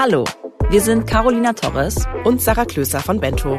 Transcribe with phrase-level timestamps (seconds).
[0.00, 0.22] Hallo,
[0.70, 3.58] wir sind Carolina Torres und Sarah Klöser von Bento.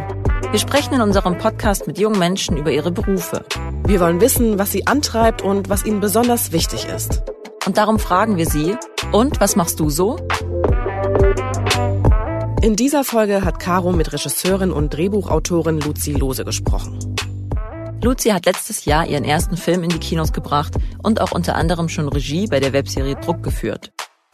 [0.51, 3.43] Wir sprechen in unserem Podcast mit jungen Menschen über ihre Berufe.
[3.85, 7.23] Wir wollen wissen, was sie antreibt und was ihnen besonders wichtig ist.
[7.65, 8.77] Und darum fragen wir sie,
[9.11, 10.15] und was machst du so?
[12.61, 17.17] In dieser Folge hat Caro mit Regisseurin und Drehbuchautorin Luzi Lose gesprochen.
[18.01, 21.89] Luzi hat letztes Jahr ihren ersten Film in die Kinos gebracht und auch unter anderem
[21.89, 23.91] schon Regie bei der Webserie Druck geführt.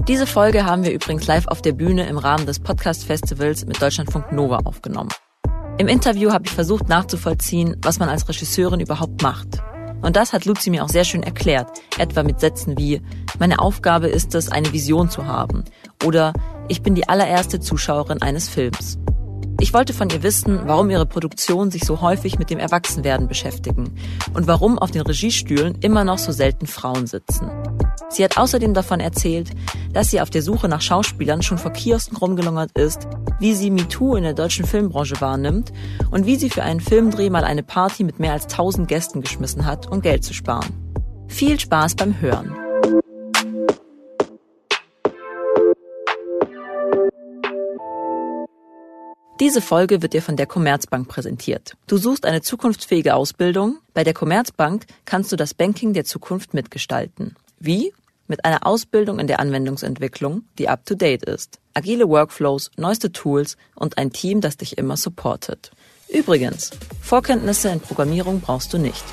[0.08, 4.32] Diese Folge haben wir übrigens live auf der Bühne im Rahmen des Podcast-Festivals mit Deutschlandfunk
[4.32, 5.10] Nova aufgenommen.
[5.80, 9.64] Im Interview habe ich versucht nachzuvollziehen, was man als Regisseurin überhaupt macht.
[10.04, 13.02] Und das hat Luzi mir auch sehr schön erklärt, etwa mit Sätzen wie,
[13.40, 15.64] meine Aufgabe ist es, eine Vision zu haben
[16.04, 16.34] oder
[16.68, 19.00] ich bin die allererste Zuschauerin eines Films.
[19.60, 23.96] Ich wollte von ihr wissen, warum ihre Produktionen sich so häufig mit dem Erwachsenwerden beschäftigen
[24.36, 27.50] und warum auf den Regiestühlen immer noch so selten Frauen sitzen.
[28.10, 29.52] Sie hat außerdem davon erzählt,
[29.94, 33.08] dass sie auf der Suche nach Schauspielern schon vor Kiosken rumgelungert ist,
[33.40, 35.72] wie sie MeToo in der deutschen Filmbranche wahrnimmt
[36.12, 39.66] und wie sie für einen Filmdreh mal eine Party mit mehr als 1000 Gästen geschmissen
[39.66, 40.70] hat, um Geld zu sparen.
[41.28, 42.56] Viel Spaß beim Hören.
[49.42, 51.76] Diese Folge wird dir von der Commerzbank präsentiert.
[51.88, 53.80] Du suchst eine zukunftsfähige Ausbildung?
[53.94, 57.36] Bei der Commerzbank kannst du das Banking der Zukunft mitgestalten.
[57.60, 57.94] Wie?
[58.28, 61.60] Mit einer Ausbildung in der Anwendungsentwicklung, die up-to-date ist.
[61.74, 65.72] Agile Workflows, neueste Tools und ein Team, das dich immer supportet.
[66.10, 66.72] Übrigens,
[67.02, 69.04] Vorkenntnisse in Programmierung brauchst du nicht.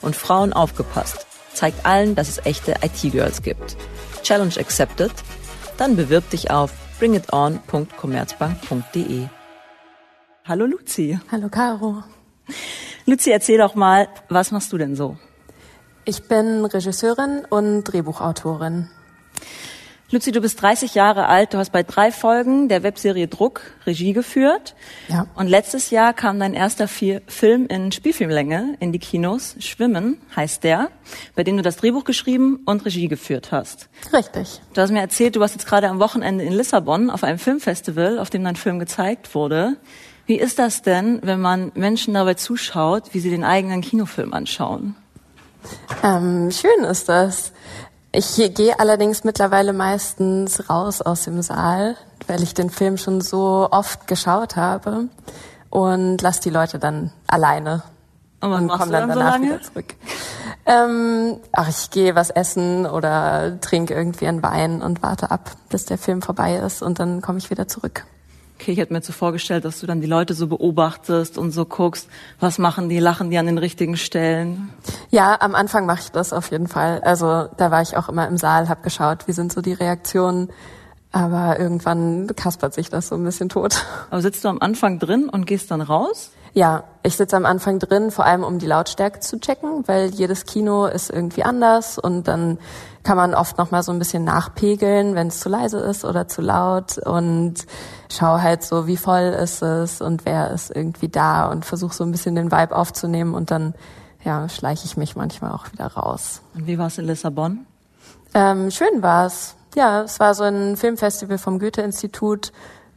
[0.00, 1.26] Und Frauen aufgepasst.
[1.52, 3.76] Zeigt allen, dass es echte IT-Girls gibt.
[4.22, 5.12] Challenge accepted?
[5.76, 9.26] Dann bewirb dich auf bringiton.commerzbank.de.
[10.44, 11.18] Hallo Luzi.
[11.30, 12.02] Hallo Caro.
[13.06, 15.18] Luzi, erzähl doch mal, was machst du denn so?
[16.04, 18.88] Ich bin Regisseurin und Drehbuchautorin.
[20.10, 24.12] Luzi, du bist 30 Jahre alt, du hast bei drei Folgen der Webserie Druck Regie
[24.12, 24.74] geführt.
[25.08, 25.26] Ja.
[25.36, 29.54] Und letztes Jahr kam dein erster Film in Spielfilmlänge in die Kinos.
[29.60, 30.90] Schwimmen heißt der,
[31.34, 33.88] bei dem du das Drehbuch geschrieben und Regie geführt hast.
[34.12, 34.60] Richtig.
[34.74, 38.18] Du hast mir erzählt, du warst jetzt gerade am Wochenende in Lissabon auf einem Filmfestival,
[38.18, 39.76] auf dem dein Film gezeigt wurde.
[40.26, 44.96] Wie ist das denn, wenn man Menschen dabei zuschaut, wie sie den eigenen Kinofilm anschauen?
[46.02, 47.52] Ähm, schön ist das.
[48.12, 51.96] Ich gehe allerdings mittlerweile meistens raus aus dem Saal,
[52.26, 55.08] weil ich den Film schon so oft geschaut habe
[55.70, 57.82] und lass die Leute dann alleine
[58.40, 59.94] und, und komme dann, dann danach so wieder zurück.
[60.66, 65.86] Ähm, ach, ich gehe was essen oder trinke irgendwie einen Wein und warte ab, bis
[65.86, 68.04] der Film vorbei ist und dann komme ich wieder zurück
[68.62, 71.64] okay, ich hätte mir so vorgestellt, dass du dann die Leute so beobachtest und so
[71.64, 72.08] guckst,
[72.38, 74.72] was machen die, lachen die an den richtigen Stellen?
[75.10, 77.00] Ja, am Anfang mache ich das auf jeden Fall.
[77.00, 80.48] Also da war ich auch immer im Saal, habe geschaut, wie sind so die Reaktionen.
[81.10, 83.84] Aber irgendwann kaspert sich das so ein bisschen tot.
[84.10, 86.30] Aber sitzt du am Anfang drin und gehst dann raus?
[86.54, 90.44] Ja, ich sitze am Anfang drin, vor allem um die Lautstärke zu checken, weil jedes
[90.44, 92.58] Kino ist irgendwie anders und dann
[93.02, 96.28] kann man oft noch mal so ein bisschen nachpegeln, wenn es zu leise ist oder
[96.28, 97.54] zu laut und
[98.10, 102.04] schau halt so, wie voll ist es und wer ist irgendwie da und versuche so
[102.04, 103.74] ein bisschen den Vibe aufzunehmen und dann
[104.22, 106.42] ja, schleiche ich mich manchmal auch wieder raus.
[106.54, 107.66] Und wie war es in Lissabon?
[108.34, 109.56] Ähm, schön war's.
[109.74, 112.52] Ja, es war so ein Filmfestival vom Goethe-Institut.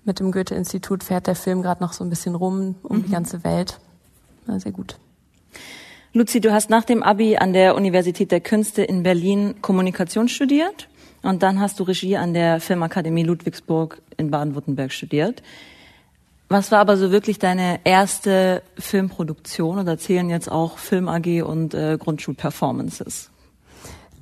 [0.05, 3.03] Mit dem Goethe-Institut fährt der Film gerade noch so ein bisschen rum um mhm.
[3.03, 3.79] die ganze Welt.
[4.45, 4.97] War sehr gut.
[6.13, 10.87] Luzi, du hast nach dem Abi an der Universität der Künste in Berlin Kommunikation studiert
[11.23, 15.41] und dann hast du Regie an der Filmakademie Ludwigsburg in Baden-Württemberg studiert.
[16.47, 21.73] Was war aber so wirklich deine erste Filmproduktion oder zählen jetzt auch Film AG und
[21.73, 23.31] äh, Grundschulperformances?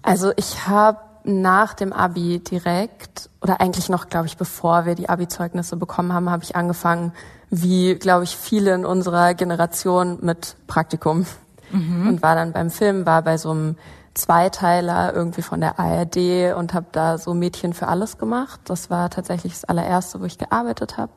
[0.01, 5.09] Also ich habe nach dem Abi direkt oder eigentlich noch, glaube ich, bevor wir die
[5.09, 7.13] Abi-Zeugnisse bekommen haben, habe ich angefangen,
[7.49, 11.25] wie, glaube ich, viele in unserer Generation mit Praktikum
[11.71, 12.07] mhm.
[12.07, 13.75] und war dann beim Film, war bei so einem
[14.13, 18.59] Zweiteiler irgendwie von der ARD und habe da so Mädchen für alles gemacht.
[18.65, 21.11] Das war tatsächlich das allererste, wo ich gearbeitet habe.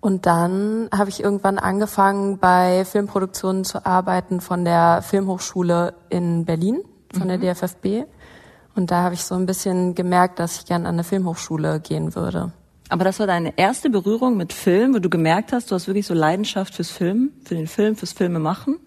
[0.00, 6.82] Und dann habe ich irgendwann angefangen, bei Filmproduktionen zu arbeiten von der Filmhochschule in Berlin,
[7.12, 7.40] von mhm.
[7.40, 8.06] der DFFB.
[8.76, 12.14] Und da habe ich so ein bisschen gemerkt, dass ich gern an eine Filmhochschule gehen
[12.14, 12.52] würde.
[12.88, 16.06] Aber das war deine erste Berührung mit Film, wo du gemerkt hast, du hast wirklich
[16.06, 18.78] so Leidenschaft fürs Film, für den Film, fürs Filme machen?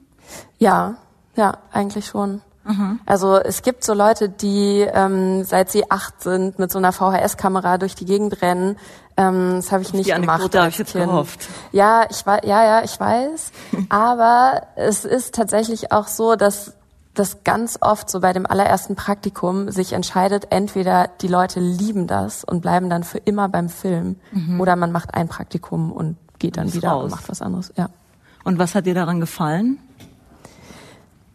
[0.57, 0.95] Ja,
[1.35, 2.41] ja, eigentlich schon.
[2.65, 2.99] Mhm.
[3.05, 7.77] Also es gibt so Leute, die ähm, seit sie acht sind mit so einer VHS-Kamera
[7.77, 8.77] durch die Gegend rennen.
[9.17, 10.55] Ähm, das habe ich Auf nicht die gemacht.
[10.55, 11.47] habe ich jetzt gehofft.
[11.71, 13.51] Ja, ich weiß, ja, ja, ich weiß.
[13.89, 16.73] Aber es ist tatsächlich auch so, dass
[17.19, 22.45] dass ganz oft so bei dem allerersten Praktikum sich entscheidet, entweder die Leute lieben das
[22.45, 24.61] und bleiben dann für immer beim Film mhm.
[24.61, 27.03] oder man macht ein Praktikum und geht dann wieder raus.
[27.03, 27.73] und macht was anderes.
[27.75, 27.89] Ja.
[28.45, 29.79] Und was hat dir daran gefallen?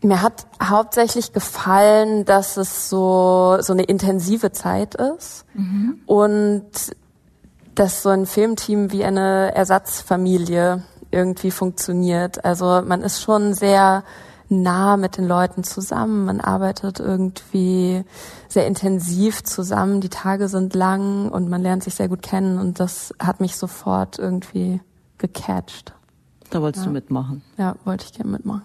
[0.00, 6.00] Mir hat hauptsächlich gefallen, dass es so, so eine intensive Zeit ist mhm.
[6.06, 6.64] und
[7.74, 12.42] dass so ein Filmteam wie eine Ersatzfamilie irgendwie funktioniert.
[12.42, 14.02] Also man ist schon sehr
[14.62, 16.24] nah mit den Leuten zusammen.
[16.24, 18.04] Man arbeitet irgendwie
[18.48, 20.00] sehr intensiv zusammen.
[20.00, 23.56] Die Tage sind lang und man lernt sich sehr gut kennen und das hat mich
[23.56, 24.80] sofort irgendwie
[25.18, 25.92] gecatcht.
[26.50, 26.90] Da wolltest ja.
[26.90, 27.42] du mitmachen?
[27.58, 28.62] Ja, wollte ich gerne mitmachen.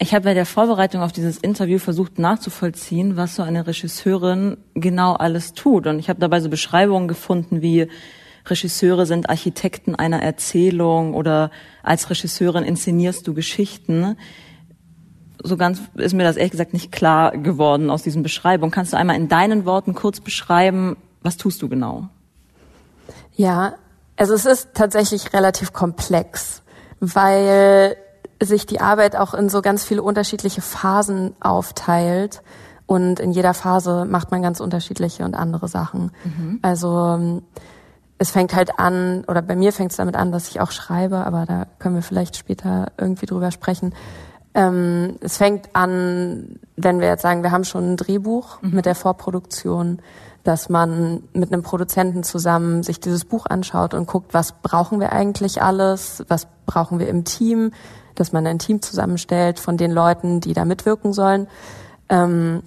[0.00, 5.14] Ich habe bei der Vorbereitung auf dieses Interview versucht nachzuvollziehen, was so eine Regisseurin genau
[5.14, 5.88] alles tut.
[5.88, 7.88] Und ich habe dabei so Beschreibungen gefunden wie
[8.46, 11.50] Regisseure sind Architekten einer Erzählung oder
[11.82, 14.16] als Regisseurin inszenierst du Geschichten.
[15.42, 18.70] So ganz ist mir das ehrlich gesagt nicht klar geworden aus diesen Beschreibungen.
[18.70, 22.08] Kannst du einmal in deinen Worten kurz beschreiben, was tust du genau?
[23.34, 23.74] Ja,
[24.16, 26.62] also es ist tatsächlich relativ komplex,
[27.00, 27.96] weil
[28.42, 32.42] sich die Arbeit auch in so ganz viele unterschiedliche Phasen aufteilt.
[32.86, 36.10] Und in jeder Phase macht man ganz unterschiedliche und andere Sachen.
[36.24, 36.58] Mhm.
[36.62, 37.42] Also
[38.18, 41.18] es fängt halt an, oder bei mir fängt es damit an, dass ich auch schreibe,
[41.18, 43.94] aber da können wir vielleicht später irgendwie drüber sprechen.
[44.58, 48.74] Ähm, es fängt an, wenn wir jetzt sagen, wir haben schon ein Drehbuch mhm.
[48.74, 50.00] mit der Vorproduktion,
[50.42, 55.12] dass man mit einem Produzenten zusammen sich dieses Buch anschaut und guckt, was brauchen wir
[55.12, 57.70] eigentlich alles, was brauchen wir im Team,
[58.16, 61.46] dass man ein Team zusammenstellt von den Leuten, die da mitwirken sollen.
[62.08, 62.64] Ähm,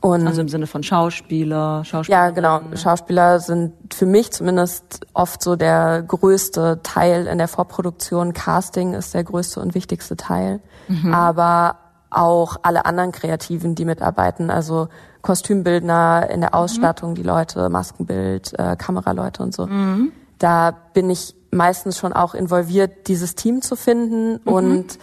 [0.00, 2.26] und also im Sinne von Schauspieler, Schauspieler.
[2.26, 2.60] Ja, genau.
[2.74, 8.32] Schauspieler sind für mich zumindest oft so der größte Teil in der Vorproduktion.
[8.32, 10.60] Casting ist der größte und wichtigste Teil.
[10.86, 11.12] Mhm.
[11.12, 11.78] Aber
[12.10, 14.88] auch alle anderen Kreativen, die mitarbeiten, also
[15.22, 17.14] Kostümbildner in der Ausstattung, mhm.
[17.16, 19.66] die Leute, Maskenbild, äh, Kameraleute und so.
[19.66, 20.12] Mhm.
[20.38, 24.40] Da bin ich meistens schon auch involviert, dieses Team zu finden.
[24.44, 24.52] Mhm.
[24.52, 24.98] Und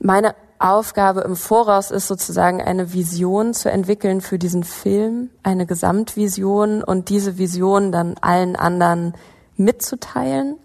[0.00, 6.84] meine Aufgabe im Voraus ist sozusagen eine Vision zu entwickeln für diesen Film, eine Gesamtvision
[6.84, 9.14] und diese Vision dann allen anderen
[9.56, 10.56] mitzuteilen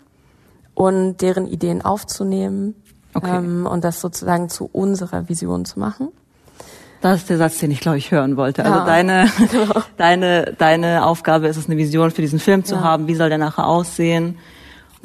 [0.74, 2.76] und deren Ideen aufzunehmen
[3.14, 3.38] okay.
[3.38, 6.10] ähm, und das sozusagen zu unserer Vision zu machen.
[7.00, 8.66] Das ist der Satz, den ich glaube ich hören wollte.
[8.66, 9.82] Also ja, deine, genau.
[9.98, 12.82] deine, deine Aufgabe ist es, eine Vision für diesen Film zu ja.
[12.82, 13.08] haben.
[13.08, 14.38] Wie soll der nachher aussehen?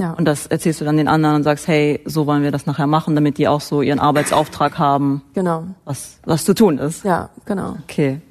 [0.00, 0.14] Ja.
[0.14, 2.86] Und das erzählst du dann den anderen und sagst, hey, so wollen wir das nachher
[2.86, 5.20] machen, damit die auch so ihren Arbeitsauftrag haben.
[5.34, 5.64] Genau.
[5.84, 7.04] Was, was zu tun ist.
[7.04, 7.76] Ja, genau.
[7.82, 8.22] Okay.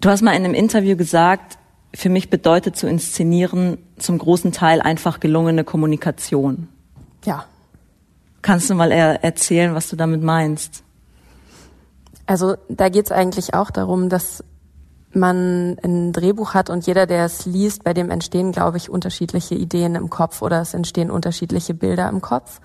[0.00, 1.58] Du hast mal in einem Interview gesagt,
[1.94, 6.68] für mich bedeutet zu inszenieren zum großen Teil einfach gelungene Kommunikation.
[7.26, 7.44] Ja.
[8.40, 10.82] Kannst du mal erzählen, was du damit meinst?
[12.24, 14.42] Also da geht es eigentlich auch darum, dass
[15.16, 19.54] man ein Drehbuch hat und jeder, der es liest, bei dem entstehen, glaube ich, unterschiedliche
[19.54, 22.60] Ideen im Kopf oder es entstehen unterschiedliche Bilder im Kopf.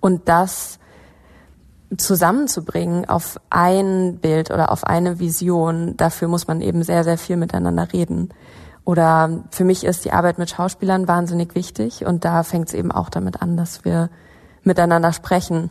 [0.00, 0.78] Und das
[1.96, 7.36] zusammenzubringen auf ein Bild oder auf eine Vision, dafür muss man eben sehr, sehr viel
[7.36, 8.30] miteinander reden.
[8.84, 12.92] Oder für mich ist die Arbeit mit Schauspielern wahnsinnig wichtig und da fängt es eben
[12.92, 14.10] auch damit an, dass wir
[14.62, 15.70] miteinander sprechen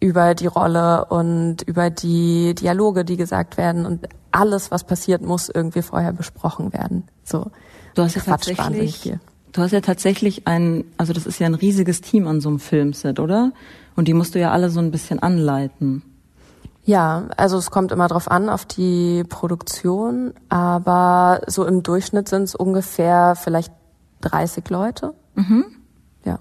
[0.00, 5.48] über die Rolle und über die Dialoge, die gesagt werden und alles, was passiert, muss
[5.48, 7.04] irgendwie vorher besprochen werden.
[7.24, 7.50] So.
[7.94, 9.12] Du hast ja tatsächlich,
[9.52, 12.58] du hast ja tatsächlich ein, also das ist ja ein riesiges Team an so einem
[12.58, 13.52] Filmset, oder?
[13.96, 16.02] Und die musst du ja alle so ein bisschen anleiten.
[16.84, 22.44] Ja, also es kommt immer drauf an, auf die Produktion, aber so im Durchschnitt sind
[22.44, 23.72] es ungefähr vielleicht
[24.22, 25.12] 30 Leute.
[25.34, 25.66] Mhm.
[26.24, 26.38] Ja.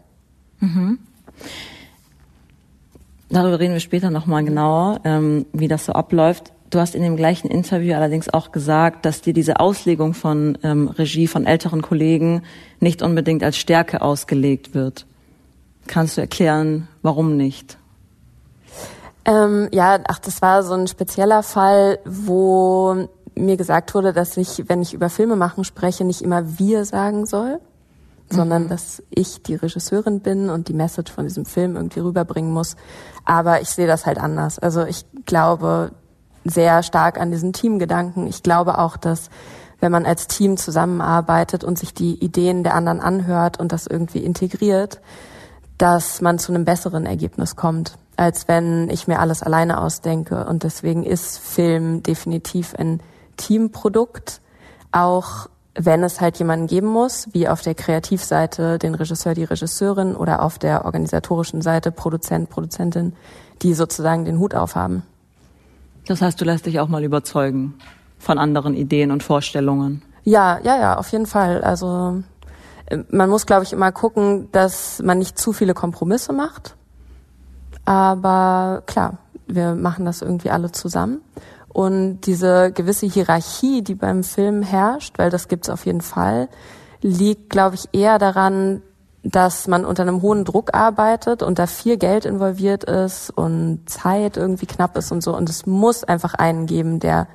[0.60, 1.00] Mhm.
[3.30, 6.54] Darüber reden wir später nochmal genauer, ähm, wie das so abläuft.
[6.70, 10.90] Du hast in dem gleichen Interview allerdings auch gesagt, dass dir diese Auslegung von ähm,
[10.90, 12.44] Regie von älteren Kollegen
[12.80, 15.06] nicht unbedingt als Stärke ausgelegt wird.
[15.88, 17.78] Kannst du erklären, warum nicht?
[19.24, 24.68] Ähm, ja, ach, das war so ein spezieller Fall, wo mir gesagt wurde, dass ich,
[24.68, 27.60] wenn ich über Filme machen spreche, nicht immer wir sagen soll,
[28.30, 28.70] sondern mhm.
[28.70, 32.76] dass ich die Regisseurin bin und die Message von diesem Film irgendwie rüberbringen muss.
[33.24, 34.60] Aber ich sehe das halt anders.
[34.60, 35.92] Also ich glaube
[36.50, 38.28] sehr stark an diesen Teamgedanken.
[38.28, 39.30] Ich glaube auch, dass
[39.80, 44.24] wenn man als Team zusammenarbeitet und sich die Ideen der anderen anhört und das irgendwie
[44.24, 45.02] integriert,
[45.78, 50.46] dass man zu einem besseren Ergebnis kommt, als wenn ich mir alles alleine ausdenke.
[50.46, 53.02] Und deswegen ist Film definitiv ein
[53.38, 54.42] Teamprodukt,
[54.92, 60.16] auch wenn es halt jemanden geben muss, wie auf der Kreativseite den Regisseur, die Regisseurin
[60.16, 63.14] oder auf der organisatorischen Seite Produzent, Produzentin,
[63.62, 65.04] die sozusagen den Hut aufhaben.
[66.08, 67.76] Das heißt, du lässt dich auch mal überzeugen
[68.18, 70.02] von anderen Ideen und Vorstellungen.
[70.24, 71.62] Ja, ja, ja, auf jeden Fall.
[71.62, 72.24] Also
[72.88, 76.76] äh, man muss, glaube ich, immer gucken, dass man nicht zu viele Kompromisse macht.
[77.86, 81.22] Aber klar, wir machen das irgendwie alle zusammen.
[81.70, 86.50] Und diese gewisse Hierarchie, die beim Film herrscht, weil das gibt's auf jeden Fall,
[87.02, 88.82] liegt, glaube ich, eher daran,
[89.32, 94.38] dass man unter einem hohen Druck arbeitet und da viel Geld involviert ist und Zeit
[94.38, 95.36] irgendwie knapp ist und so.
[95.36, 97.28] Und es muss einfach einen geben, der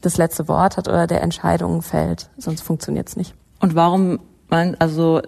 [0.00, 2.30] das letzte Wort hat oder der Entscheidungen fällt.
[2.38, 3.34] Sonst funktioniert's nicht.
[3.60, 4.20] Und warum,
[4.78, 5.20] also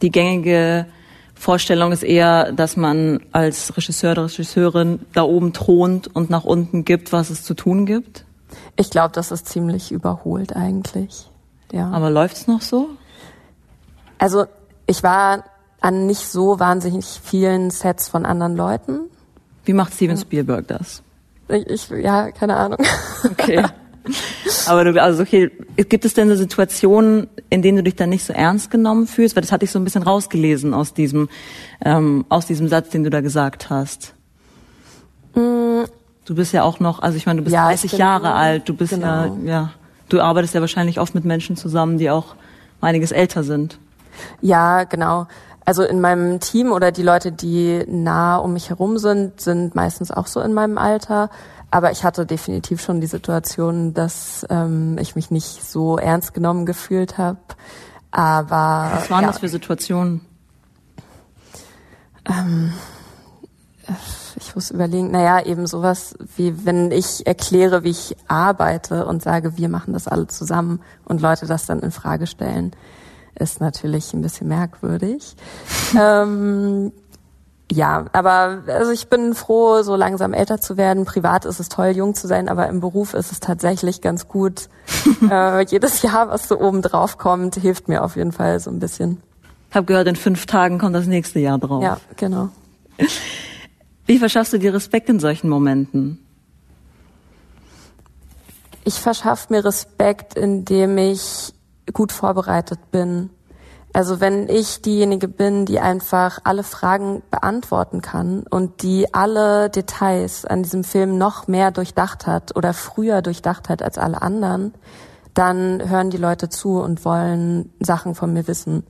[0.00, 0.86] die gängige
[1.34, 6.84] Vorstellung ist eher, dass man als Regisseur oder Regisseurin da oben thront und nach unten
[6.84, 8.24] gibt, was es zu tun gibt?
[8.76, 11.30] Ich glaube, das ist ziemlich überholt eigentlich.
[11.70, 11.88] Ja.
[11.90, 12.88] Aber läuft's noch so?
[14.18, 14.44] Also
[14.86, 15.44] ich war
[15.80, 19.00] an nicht so wahnsinnig vielen Sets von anderen Leuten.
[19.64, 21.02] Wie macht Steven Spielberg das?
[21.48, 22.78] Ich, ich ja, keine Ahnung.
[23.24, 23.64] Okay.
[24.66, 28.24] Aber du, also okay, gibt es denn so Situationen, in denen du dich dann nicht
[28.24, 29.36] so ernst genommen fühlst?
[29.36, 31.28] Weil das hatte ich so ein bisschen rausgelesen aus diesem,
[31.84, 34.14] ähm, aus diesem Satz, den du da gesagt hast.
[35.34, 35.84] Mm.
[36.24, 38.74] Du bist ja auch noch, also ich meine, du bist ja, 30 Jahre alt, du
[38.74, 39.06] bist genau.
[39.06, 39.70] ja, ja,
[40.08, 42.36] du arbeitest ja wahrscheinlich oft mit Menschen zusammen, die auch
[42.80, 43.78] einiges älter sind.
[44.40, 45.26] Ja, genau.
[45.64, 50.10] Also in meinem Team oder die Leute, die nah um mich herum sind, sind meistens
[50.10, 51.30] auch so in meinem Alter.
[51.70, 56.66] Aber ich hatte definitiv schon die Situation, dass ähm, ich mich nicht so ernst genommen
[56.66, 57.38] gefühlt habe.
[58.10, 60.20] Aber was waren ja, das für Situationen?
[62.28, 62.72] Ähm,
[64.36, 69.56] ich muss überlegen, naja, eben sowas wie, wenn ich erkläre, wie ich arbeite und sage,
[69.56, 72.72] wir machen das alle zusammen und Leute das dann in Frage stellen
[73.34, 75.36] ist natürlich ein bisschen merkwürdig.
[75.98, 76.92] ähm,
[77.70, 81.06] ja, aber also ich bin froh, so langsam älter zu werden.
[81.06, 84.68] Privat ist es toll, jung zu sein, aber im Beruf ist es tatsächlich ganz gut.
[85.30, 88.78] äh, jedes Jahr, was so oben drauf kommt, hilft mir auf jeden Fall so ein
[88.78, 89.22] bisschen.
[89.70, 91.82] Ich habe gehört, in fünf Tagen kommt das nächste Jahr drauf.
[91.82, 92.50] Ja, genau.
[94.06, 96.18] Wie verschaffst du dir Respekt in solchen Momenten?
[98.84, 101.54] Ich verschaffe mir Respekt, indem ich
[101.92, 103.30] gut vorbereitet bin.
[103.94, 110.46] Also wenn ich diejenige bin, die einfach alle Fragen beantworten kann und die alle Details
[110.46, 114.72] an diesem Film noch mehr durchdacht hat oder früher durchdacht hat als alle anderen,
[115.34, 118.84] dann hören die Leute zu und wollen Sachen von mir wissen.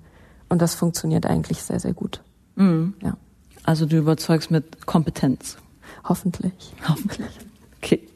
[0.49, 2.21] Und das funktioniert eigentlich sehr, sehr gut.
[2.55, 2.95] Mhm.
[3.03, 3.17] Ja.
[3.65, 5.57] Also du überzeugst mit Kompetenz.
[6.05, 6.75] Hoffentlich.
[6.89, 7.39] Hoffentlich.
[7.79, 8.09] Okay.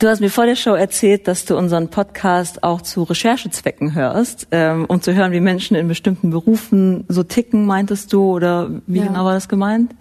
[0.00, 4.46] Du hast mir vor der Show erzählt, dass du unseren Podcast auch zu Recherchezwecken hörst,
[4.50, 9.00] ähm, um zu hören, wie Menschen in bestimmten Berufen so ticken, meintest du, oder wie
[9.00, 9.08] ja.
[9.08, 9.94] genau war das gemeint?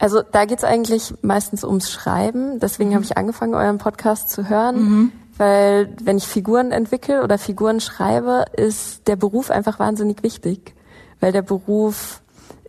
[0.00, 2.58] Also da geht's eigentlich meistens ums Schreiben.
[2.58, 2.94] Deswegen mhm.
[2.94, 4.82] habe ich angefangen, euren Podcast zu hören.
[4.82, 5.12] Mhm.
[5.38, 10.74] Weil wenn ich Figuren entwickle oder Figuren schreibe, ist der Beruf einfach wahnsinnig wichtig.
[11.20, 12.22] Weil der Beruf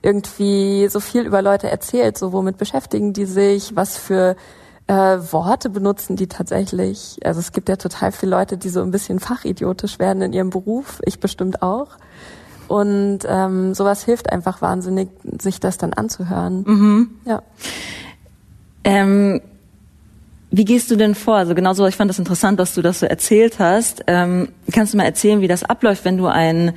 [0.04, 4.36] irgendwie so viel über Leute erzählt, so womit beschäftigen die sich, was für
[4.88, 7.20] äh, Worte benutzen die tatsächlich.
[7.24, 10.50] Also es gibt ja total viele Leute, die so ein bisschen fachidiotisch werden in ihrem
[10.50, 11.00] Beruf.
[11.06, 11.98] Ich bestimmt auch.
[12.68, 15.10] Und ähm, sowas hilft einfach wahnsinnig,
[15.40, 16.64] sich das dann anzuhören.
[16.66, 17.10] Mhm.
[17.26, 17.42] Ja.
[18.84, 19.42] Ähm,
[20.52, 21.36] wie gehst du denn vor?
[21.36, 24.04] Also genau so, ich fand das interessant, dass du das so erzählt hast.
[24.08, 26.74] Ähm, kannst du mal erzählen, wie das abläuft, wenn du ein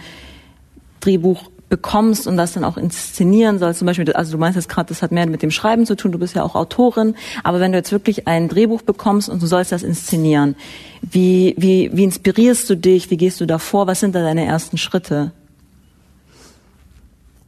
[1.00, 3.80] Drehbuch bekommst und das dann auch inszenieren sollst.
[3.80, 6.11] Zum Beispiel, also du meinst jetzt gerade, das hat mehr mit dem Schreiben zu tun,
[6.11, 7.14] du bist ja auch Autorin,
[7.45, 10.56] aber wenn du jetzt wirklich ein Drehbuch bekommst und du sollst das inszenieren,
[11.02, 14.47] wie, wie, wie inspirierst du dich, wie gehst du da vor, was sind da deine
[14.47, 15.33] ersten Schritte?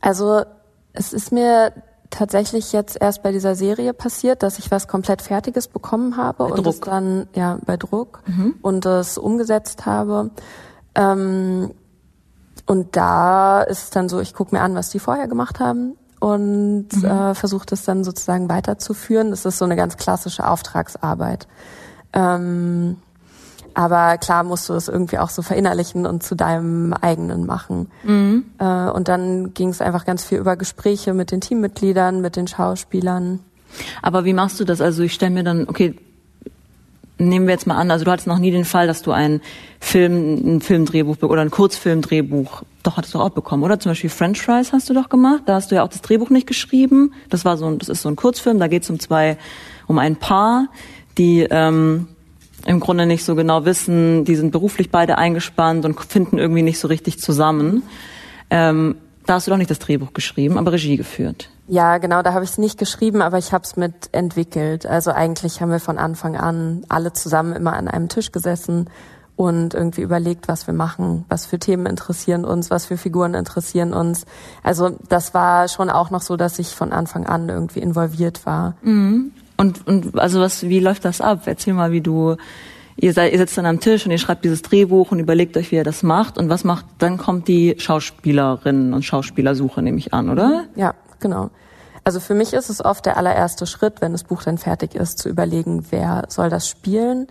[0.02, 0.42] Also
[0.92, 1.72] es ist mir
[2.10, 6.50] tatsächlich jetzt erst bei dieser Serie passiert, dass ich was komplett Fertiges bekommen habe bei
[6.50, 6.74] und Druck.
[6.74, 8.56] es dann ja bei Druck mhm.
[8.60, 10.30] und es umgesetzt habe.
[10.94, 11.70] Ähm,
[12.68, 15.94] und da ist es dann so, ich gucke mir an, was die vorher gemacht haben
[16.20, 17.04] und mhm.
[17.04, 19.30] äh, versuche das dann sozusagen weiterzuführen.
[19.30, 21.48] Das ist so eine ganz klassische Auftragsarbeit.
[22.12, 22.98] Ähm,
[23.72, 27.90] aber klar musst du es irgendwie auch so verinnerlichen und zu deinem eigenen machen.
[28.02, 28.44] Mhm.
[28.58, 32.48] Äh, und dann ging es einfach ganz viel über Gespräche mit den Teammitgliedern, mit den
[32.48, 33.40] Schauspielern.
[34.02, 34.82] Aber wie machst du das?
[34.82, 35.98] Also ich stelle mir dann, okay,
[37.18, 39.40] nehmen wir jetzt mal an, also du hattest noch nie den Fall, dass du ein
[39.80, 43.78] Film, ein Filmdrehbuch oder ein Kurzfilmdrehbuch, doch hattest du auch bekommen, oder?
[43.80, 46.30] Zum Beispiel French Fries hast du doch gemacht, da hast du ja auch das Drehbuch
[46.30, 47.12] nicht geschrieben.
[47.28, 49.36] Das war so ein, das ist so ein Kurzfilm, da geht es um zwei,
[49.86, 50.68] um ein Paar,
[51.16, 52.08] die ähm,
[52.66, 56.78] im Grunde nicht so genau wissen, die sind beruflich beide eingespannt und finden irgendwie nicht
[56.78, 57.82] so richtig zusammen.
[58.50, 58.96] Ähm,
[59.26, 61.50] da hast du doch nicht das Drehbuch geschrieben, aber Regie geführt.
[61.68, 64.86] Ja, genau, da habe ich es nicht geschrieben, aber ich habe es mit entwickelt.
[64.86, 68.88] Also eigentlich haben wir von Anfang an alle zusammen immer an einem Tisch gesessen
[69.36, 73.92] und irgendwie überlegt, was wir machen, was für Themen interessieren uns, was für Figuren interessieren
[73.92, 74.24] uns.
[74.62, 78.74] Also das war schon auch noch so, dass ich von Anfang an irgendwie involviert war.
[78.80, 79.32] Mhm.
[79.58, 81.42] Und, und also was, wie läuft das ab?
[81.44, 82.36] Erzähl mal, wie du
[82.96, 85.70] ihr seid, ihr sitzt dann am Tisch und ihr schreibt dieses Drehbuch und überlegt euch,
[85.70, 86.38] wie ihr das macht.
[86.38, 90.64] Und was macht, dann kommt die Schauspielerinnen und Schauspielersuche, nehme ich an, oder?
[90.74, 91.50] Ja, genau.
[92.04, 95.18] Also für mich ist es oft der allererste Schritt, wenn das Buch dann fertig ist,
[95.18, 97.26] zu überlegen, wer soll das spielen.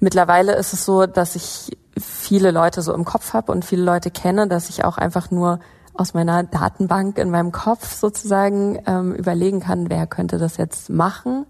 [0.00, 4.10] Mittlerweile ist es so, dass ich viele Leute so im Kopf habe und viele Leute
[4.10, 5.60] kenne, dass ich auch einfach nur
[5.94, 11.46] aus meiner Datenbank in meinem Kopf sozusagen ähm, überlegen kann, wer könnte das jetzt machen.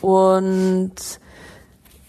[0.00, 0.94] Und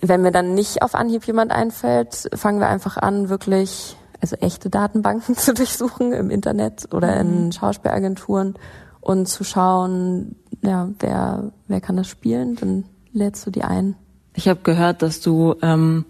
[0.02, 4.70] wenn mir dann nicht auf Anhieb jemand einfällt, fangen wir einfach an, wirklich also echte
[4.70, 7.52] Datenbanken zu durchsuchen im Internet oder in mhm.
[7.52, 8.56] Schauspielagenturen
[9.04, 13.96] und zu schauen, ja, wer, wer kann das spielen, dann lädst du die ein.
[14.34, 16.06] Ich habe gehört, dass du ähm,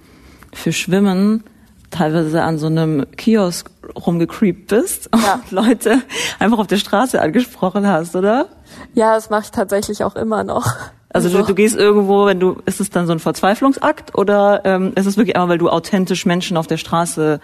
[0.54, 1.44] für Schwimmen
[1.90, 5.36] teilweise an so einem Kiosk rumgecreept bist ja.
[5.36, 6.02] und Leute
[6.40, 8.48] einfach auf der Straße angesprochen hast, oder?
[8.94, 10.68] Ja, das mache ich tatsächlich auch immer noch.
[11.10, 14.94] Also du, du, gehst irgendwo, wenn du, ist es dann so ein Verzweiflungsakt oder ähm,
[14.96, 17.40] ist es wirklich einmal, weil du authentisch Menschen auf der Straße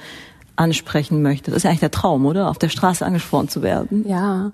[0.55, 1.49] ansprechen möchtest?
[1.49, 2.49] Das ist ja eigentlich der Traum, oder?
[2.49, 4.07] Auf der Straße angesprochen zu werden.
[4.07, 4.51] Ja,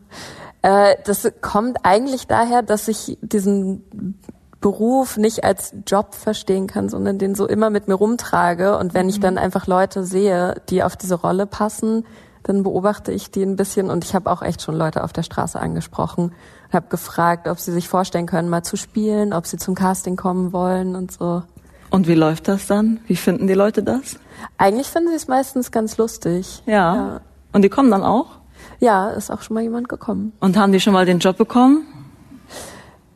[0.65, 4.17] äh, das kommt eigentlich daher, dass ich diesen
[4.61, 8.75] Beruf nicht als Job verstehen kann, sondern den so immer mit mir rumtrage.
[8.79, 9.21] Und wenn ich mhm.
[9.21, 12.03] dann einfach Leute sehe, die auf diese Rolle passen,
[12.41, 13.91] dann beobachte ich die ein bisschen.
[13.91, 16.33] Und ich habe auch echt schon Leute auf der Straße angesprochen,
[16.73, 20.51] habe gefragt, ob sie sich vorstellen können, mal zu spielen, ob sie zum Casting kommen
[20.51, 21.43] wollen und so.
[21.91, 23.01] Und wie läuft das dann?
[23.05, 24.17] Wie finden die Leute das?
[24.57, 26.63] Eigentlich finden sie es meistens ganz lustig.
[26.65, 26.95] Ja.
[26.95, 27.21] ja.
[27.53, 28.39] Und die kommen dann auch?
[28.79, 30.33] Ja, ist auch schon mal jemand gekommen.
[30.39, 31.85] Und haben die schon mal den Job bekommen?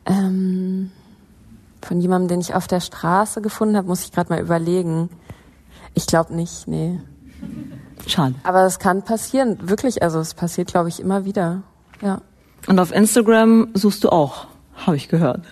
[0.06, 0.90] Ähm,
[1.82, 5.10] von jemandem, den ich auf der Straße gefunden habe, muss ich gerade mal überlegen.
[5.94, 7.00] Ich glaube nicht, nee.
[8.06, 8.34] Schade.
[8.42, 10.02] Aber es kann passieren, wirklich.
[10.02, 11.62] Also es passiert, glaube ich, immer wieder.
[12.00, 12.22] Ja.
[12.66, 15.42] Und auf Instagram suchst du auch, habe ich gehört.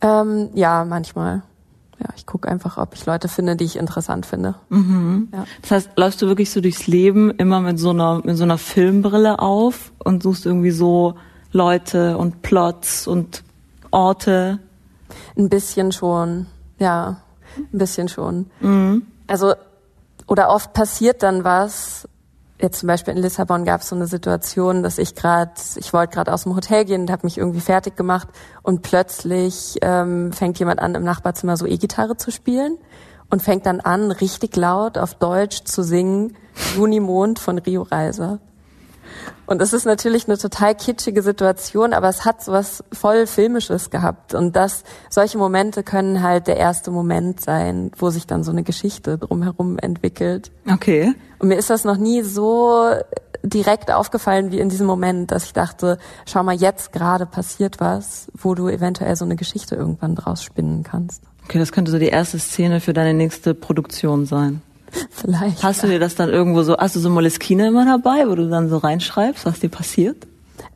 [0.00, 1.42] Ähm, ja, manchmal
[2.02, 4.56] ja, ich gucke einfach, ob ich Leute finde, die ich interessant finde.
[4.68, 5.28] Mhm.
[5.32, 5.44] Ja.
[5.60, 8.58] Das heißt, läufst du wirklich so durchs Leben immer mit so einer mit so einer
[8.58, 11.14] Filmbrille auf und suchst irgendwie so
[11.52, 13.44] Leute und Plots und
[13.90, 14.58] Orte?
[15.36, 16.46] Ein bisschen schon,
[16.78, 17.22] ja,
[17.56, 18.50] ein bisschen schon.
[18.60, 19.06] Mhm.
[19.26, 19.54] Also
[20.26, 22.08] oder oft passiert dann was
[22.62, 26.14] jetzt zum Beispiel in Lissabon gab es so eine Situation, dass ich gerade, ich wollte
[26.14, 28.28] gerade aus dem Hotel gehen und habe mich irgendwie fertig gemacht
[28.62, 32.78] und plötzlich ähm, fängt jemand an, im Nachbarzimmer so E-Gitarre zu spielen
[33.30, 36.36] und fängt dann an, richtig laut auf Deutsch zu singen
[36.76, 38.38] Junimond von Rio Reiser.
[39.46, 44.34] Und es ist natürlich eine total kitschige Situation, aber es hat sowas voll Filmisches gehabt.
[44.34, 48.62] Und das, solche Momente können halt der erste Moment sein, wo sich dann so eine
[48.62, 50.50] Geschichte drumherum entwickelt.
[50.70, 51.14] Okay.
[51.38, 52.94] Und mir ist das noch nie so
[53.42, 58.30] direkt aufgefallen wie in diesem Moment, dass ich dachte, schau mal, jetzt gerade passiert was,
[58.34, 61.22] wo du eventuell so eine Geschichte irgendwann draus spinnen kannst.
[61.44, 64.62] Okay, das könnte so die erste Szene für deine nächste Produktion sein.
[65.10, 65.62] Vielleicht.
[65.62, 68.48] Hast du dir das dann irgendwo so, hast du so Moleskine immer dabei, wo du
[68.48, 70.26] dann so reinschreibst, was dir passiert?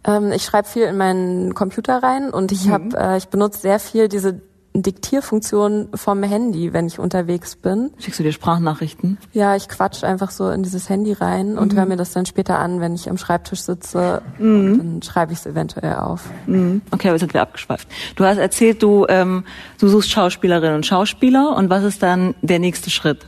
[0.04, 2.72] Ähm, ich schreibe viel in meinen Computer rein und ich mhm.
[2.72, 4.40] habe, äh, ich benutze sehr viel diese
[4.82, 7.90] Diktierfunktion vom Handy, wenn ich unterwegs bin.
[7.98, 9.18] Schickst du dir Sprachnachrichten?
[9.32, 11.58] Ja, ich quatsch einfach so in dieses Handy rein mhm.
[11.58, 14.22] und höre mir das dann später an, wenn ich am Schreibtisch sitze.
[14.38, 14.78] Mhm.
[14.78, 16.24] dann schreibe ich es eventuell auf.
[16.46, 16.82] Mhm.
[16.90, 17.88] Okay, aber jetzt sind wir abgeschweift.
[18.16, 19.44] Du hast erzählt, du, ähm,
[19.78, 23.26] du suchst Schauspielerinnen und Schauspieler und was ist dann der nächste Schritt?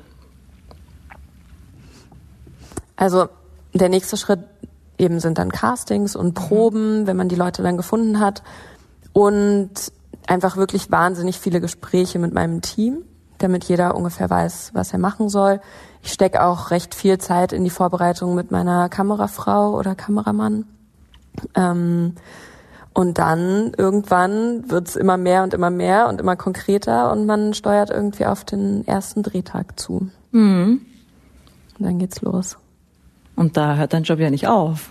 [2.99, 3.29] Also
[3.73, 4.41] der nächste Schritt
[4.99, 8.43] eben sind dann Castings und Proben, wenn man die Leute dann gefunden hat.
[9.13, 9.71] Und
[10.27, 13.05] einfach wirklich wahnsinnig viele Gespräche mit meinem Team,
[13.39, 15.61] damit jeder ungefähr weiß, was er machen soll.
[16.03, 20.65] Ich stecke auch recht viel Zeit in die Vorbereitung mit meiner Kamerafrau oder Kameramann.
[21.55, 22.17] Ähm,
[22.95, 27.91] und dann irgendwann wird's immer mehr und immer mehr und immer konkreter und man steuert
[27.91, 30.11] irgendwie auf den ersten Drehtag zu.
[30.33, 30.81] Mhm.
[31.79, 32.59] Und dann geht's los.
[33.39, 34.91] Und da hört dein Job ja nicht auf.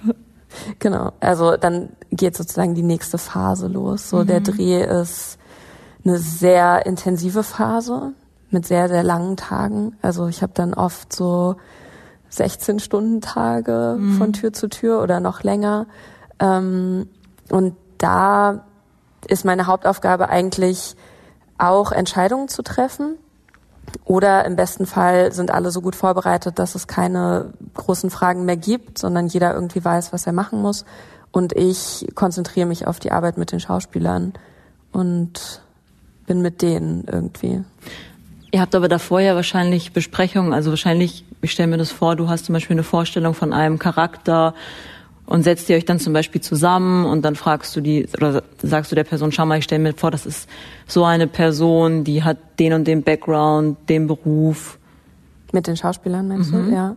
[0.80, 1.12] Genau.
[1.20, 4.10] Also dann geht sozusagen die nächste Phase los.
[4.10, 4.28] So mhm.
[4.28, 5.38] der Dreh ist
[6.06, 8.14] eine sehr intensive Phase
[8.50, 9.98] mit sehr, sehr langen Tagen.
[10.02, 11.58] Also ich habe dann oft so
[12.30, 14.18] 16 Stunden Tage mhm.
[14.18, 15.86] von Tür zu Tür oder noch länger.
[16.40, 17.10] Ähm,
[17.50, 18.64] und da
[19.28, 20.96] ist meine Hauptaufgabe eigentlich
[21.58, 23.18] auch Entscheidungen zu treffen
[24.06, 28.58] oder im besten Fall sind alle so gut vorbereitet, dass es keine großen Fragen mehr
[28.58, 30.86] gibt, sondern jeder irgendwie weiß, was er machen muss.
[31.32, 34.34] Und ich konzentriere mich auf die Arbeit mit den Schauspielern
[34.92, 35.62] und
[36.26, 37.64] bin mit denen irgendwie.
[38.52, 42.30] Ihr habt aber davor ja wahrscheinlich Besprechungen, also wahrscheinlich, ich stelle mir das vor, du
[42.30, 44.54] hast zum Beispiel eine Vorstellung von einem Charakter
[45.28, 48.92] und setzt ihr euch dann zum Beispiel zusammen und dann fragst du die oder sagst
[48.92, 50.50] du der Person, schau mal, ich stelle mir vor, das ist
[50.88, 54.80] so eine Person, die hat den und den Background, den Beruf.
[55.52, 56.66] Mit den Schauspielern meinst Mhm.
[56.70, 56.96] du, ja.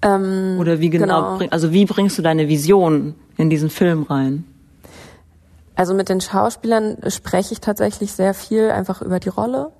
[0.00, 4.44] Ähm, Oder wie genau, bring- also wie bringst du deine Vision in diesen Film rein?
[5.74, 9.70] Also mit den Schauspielern spreche ich tatsächlich sehr viel einfach über die Rolle.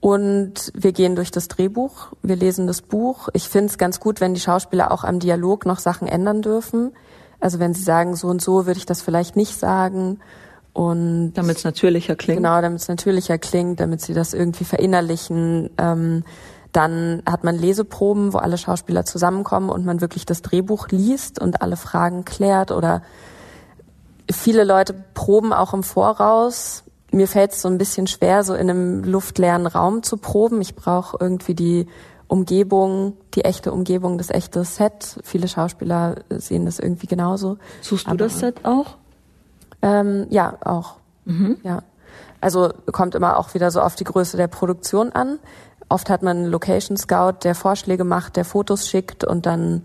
[0.00, 3.28] Und wir gehen durch das Drehbuch, wir lesen das Buch.
[3.32, 6.92] Ich finde es ganz gut, wenn die Schauspieler auch am Dialog noch Sachen ändern dürfen.
[7.40, 10.18] Also wenn sie sagen, so und so würde ich das vielleicht nicht sagen.
[10.72, 12.38] Und Damit es natürlicher klingt.
[12.38, 15.70] Genau, damit es natürlicher klingt, damit sie das irgendwie verinnerlichen.
[15.78, 16.24] Ähm,
[16.72, 21.62] dann hat man Leseproben, wo alle Schauspieler zusammenkommen und man wirklich das Drehbuch liest und
[21.62, 23.02] alle Fragen klärt oder
[24.30, 26.84] viele Leute proben auch im Voraus.
[27.10, 30.60] Mir fällt es so ein bisschen schwer, so in einem luftleeren Raum zu proben.
[30.60, 31.86] Ich brauche irgendwie die
[32.28, 35.18] Umgebung, die echte Umgebung, das echte Set.
[35.24, 37.58] Viele Schauspieler sehen das irgendwie genauso.
[37.80, 38.96] Suchst du Aber- das Set auch?
[39.82, 40.94] Ähm, ja, auch.
[41.62, 41.82] Ja.
[42.40, 45.38] Also kommt immer auch wieder so auf die Größe der Produktion an.
[45.90, 49.84] Oft hat man einen Location Scout, der Vorschläge macht, der Fotos schickt und dann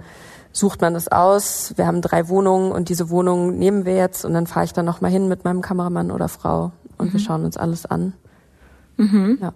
[0.52, 1.74] sucht man das aus.
[1.78, 4.86] Wir haben drei Wohnungen und diese Wohnung nehmen wir jetzt und dann fahre ich dann
[4.86, 8.14] noch mal hin mit meinem Kameramann oder Frau und wir schauen uns alles an.
[8.98, 9.54] Ja.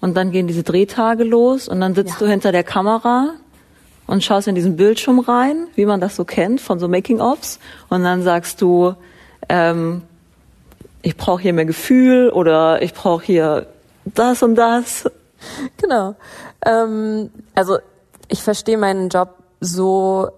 [0.00, 2.18] Und dann gehen diese Drehtage los und dann sitzt Ja.
[2.20, 3.30] du hinter der Kamera
[4.06, 7.58] und schaust in diesen Bildschirm rein, wie man das so kennt von so Making-ofs.
[7.88, 8.94] Und dann sagst du,
[9.48, 10.02] ähm,
[11.02, 13.66] ich brauche hier mehr Gefühl oder ich brauche hier
[14.04, 15.04] das und das.
[15.76, 16.16] Genau.
[16.64, 17.78] Ähm, also
[18.28, 20.28] ich verstehe meinen Job so,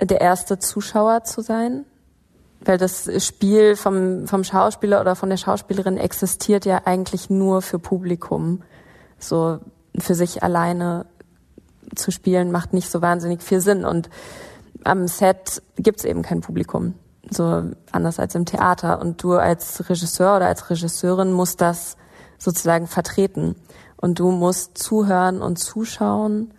[0.00, 1.84] der erste Zuschauer zu sein,
[2.64, 7.78] weil das Spiel vom, vom Schauspieler oder von der Schauspielerin existiert ja eigentlich nur für
[7.78, 8.62] Publikum.
[9.22, 9.60] So
[9.98, 11.06] für sich alleine
[11.94, 14.08] zu spielen macht nicht so wahnsinnig viel Sinn und
[14.84, 16.94] am Set gibt's eben kein Publikum.
[17.30, 19.00] So anders als im Theater.
[19.00, 21.96] Und du als Regisseur oder als Regisseurin musst das
[22.38, 23.54] sozusagen vertreten.
[23.96, 26.52] Und du musst zuhören und zuschauen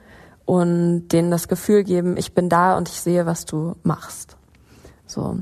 [0.45, 4.37] und denen das Gefühl geben, ich bin da und ich sehe, was du machst.
[5.05, 5.39] So.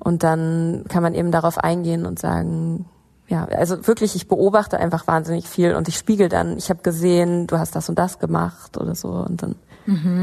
[0.00, 2.86] Und dann kann man eben darauf eingehen und sagen,
[3.28, 7.46] ja, also wirklich, ich beobachte einfach wahnsinnig viel und ich spiegel dann, ich habe gesehen,
[7.46, 9.56] du hast das und das gemacht oder so und dann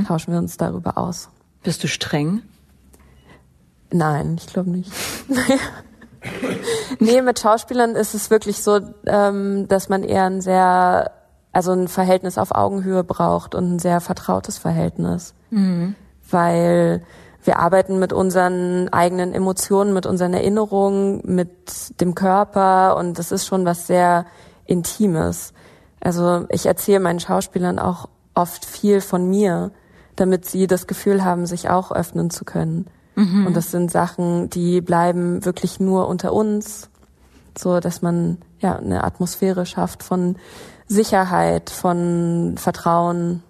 [0.06, 1.30] tauschen wir uns darüber aus.
[1.64, 2.42] Bist du streng?
[3.92, 4.92] Nein, ich glaube nicht.
[7.00, 11.12] nee, mit Schauspielern ist es wirklich so, ähm, dass man eher ein sehr,
[11.52, 15.34] also ein Verhältnis auf Augenhöhe braucht und ein sehr vertrautes Verhältnis.
[16.30, 17.04] Weil
[17.46, 23.46] wir arbeiten mit unseren eigenen Emotionen, mit unseren Erinnerungen, mit dem Körper und das ist
[23.46, 24.26] schon was sehr
[24.66, 25.54] Intimes.
[26.00, 29.72] Also ich erzähle meinen Schauspielern auch oft viel von mir,
[30.16, 32.88] damit sie das Gefühl haben, sich auch öffnen zu können.
[33.48, 36.90] Und das sind Sachen, die bleiben wirklich nur unter uns,
[37.58, 40.36] so dass man ja eine Atmosphäre schafft von
[40.88, 43.42] Sicherheit, von Vertrauen.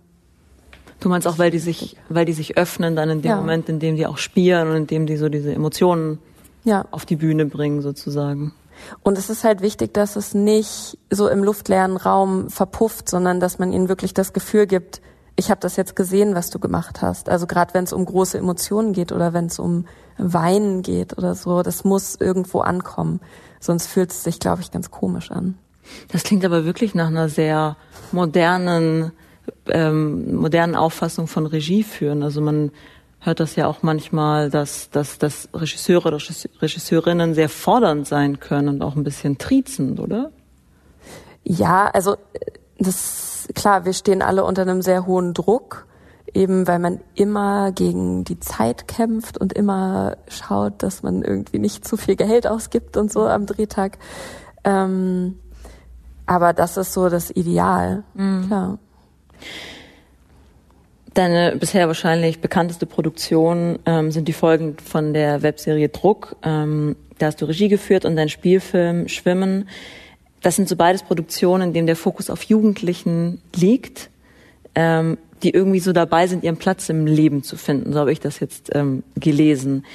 [1.06, 3.36] Du meinst auch, weil die sich, weil die sich öffnen dann in dem Ja.
[3.36, 6.18] Moment, in dem die auch spielen und in dem die so diese Emotionen
[6.64, 6.86] Ja.
[6.90, 8.54] auf die Bühne bringen sozusagen.
[9.04, 13.60] Und es ist halt wichtig, dass es nicht so im luftleeren Raum verpufft, sondern dass
[13.60, 15.00] man ihnen wirklich das Gefühl gibt,
[15.36, 17.30] ich habe das jetzt gesehen, was du gemacht hast.
[17.30, 19.86] Also gerade wenn es um große Emotionen geht oder wenn es um
[20.18, 23.20] Weinen geht oder so, das muss irgendwo ankommen.
[23.60, 25.56] Sonst fühlt es sich, glaube ich, ganz komisch an.
[26.12, 27.78] Das klingt aber wirklich nach einer sehr
[28.12, 29.12] modernen,
[29.68, 32.24] ähm, modernen Auffassung von Regie führen.
[32.24, 32.72] Also man
[33.20, 36.20] hört das ja auch manchmal, dass, dass, dass Regisseure oder
[36.62, 40.32] Regisseurinnen sehr fordernd sein können und auch ein bisschen triezend, oder?
[41.44, 42.16] Ja, also
[42.78, 45.86] das klar, wir stehen alle unter einem sehr hohen Druck,
[46.34, 51.88] eben weil man immer gegen die Zeit kämpft und immer schaut, dass man irgendwie nicht
[51.88, 53.98] zu viel Geld ausgibt und so am Drehtag.
[54.64, 55.40] Ähm,
[56.26, 58.04] aber das ist so das Ideal,
[58.48, 58.80] klar.
[61.14, 66.36] Deine bisher wahrscheinlich bekannteste Produktion ähm, sind die Folgen von der Webserie Druck.
[66.44, 69.70] Ähm, da hast du Regie geführt und dein Spielfilm Schwimmen.
[70.42, 74.10] Das sind so beides Produktionen, in denen der Fokus auf Jugendlichen liegt,
[74.76, 77.94] ähm, die irgendwie so dabei sind, ihren Platz im Leben zu finden.
[77.94, 79.86] So habe ich das jetzt ähm, gelesen.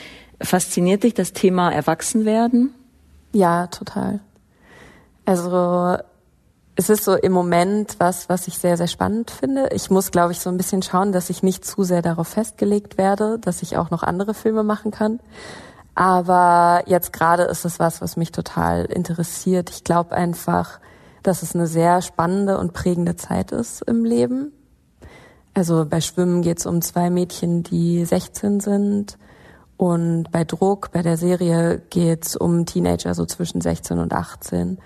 [0.40, 2.72] Fasziniert dich das Thema Erwachsenwerden?
[3.32, 4.20] Ja, total.
[5.26, 5.98] Also
[6.80, 9.68] es ist so im Moment was, was ich sehr, sehr spannend finde.
[9.74, 12.96] Ich muss, glaube ich, so ein bisschen schauen, dass ich nicht zu sehr darauf festgelegt
[12.96, 15.20] werde, dass ich auch noch andere Filme machen kann.
[15.94, 19.68] Aber jetzt gerade ist es was, was mich total interessiert.
[19.68, 20.80] Ich glaube einfach,
[21.22, 24.50] dass es eine sehr spannende und prägende Zeit ist im Leben.
[25.52, 29.18] Also bei Schwimmen geht es um zwei Mädchen, die 16 sind.
[29.76, 34.78] Und bei Druck, bei der Serie, geht es um Teenager so zwischen 16 und 18.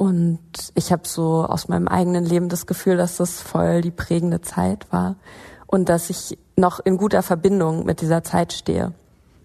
[0.00, 0.40] Und
[0.76, 4.90] ich habe so aus meinem eigenen Leben das Gefühl, dass das voll die prägende Zeit
[4.90, 5.16] war
[5.66, 8.94] und dass ich noch in guter Verbindung mit dieser Zeit stehe.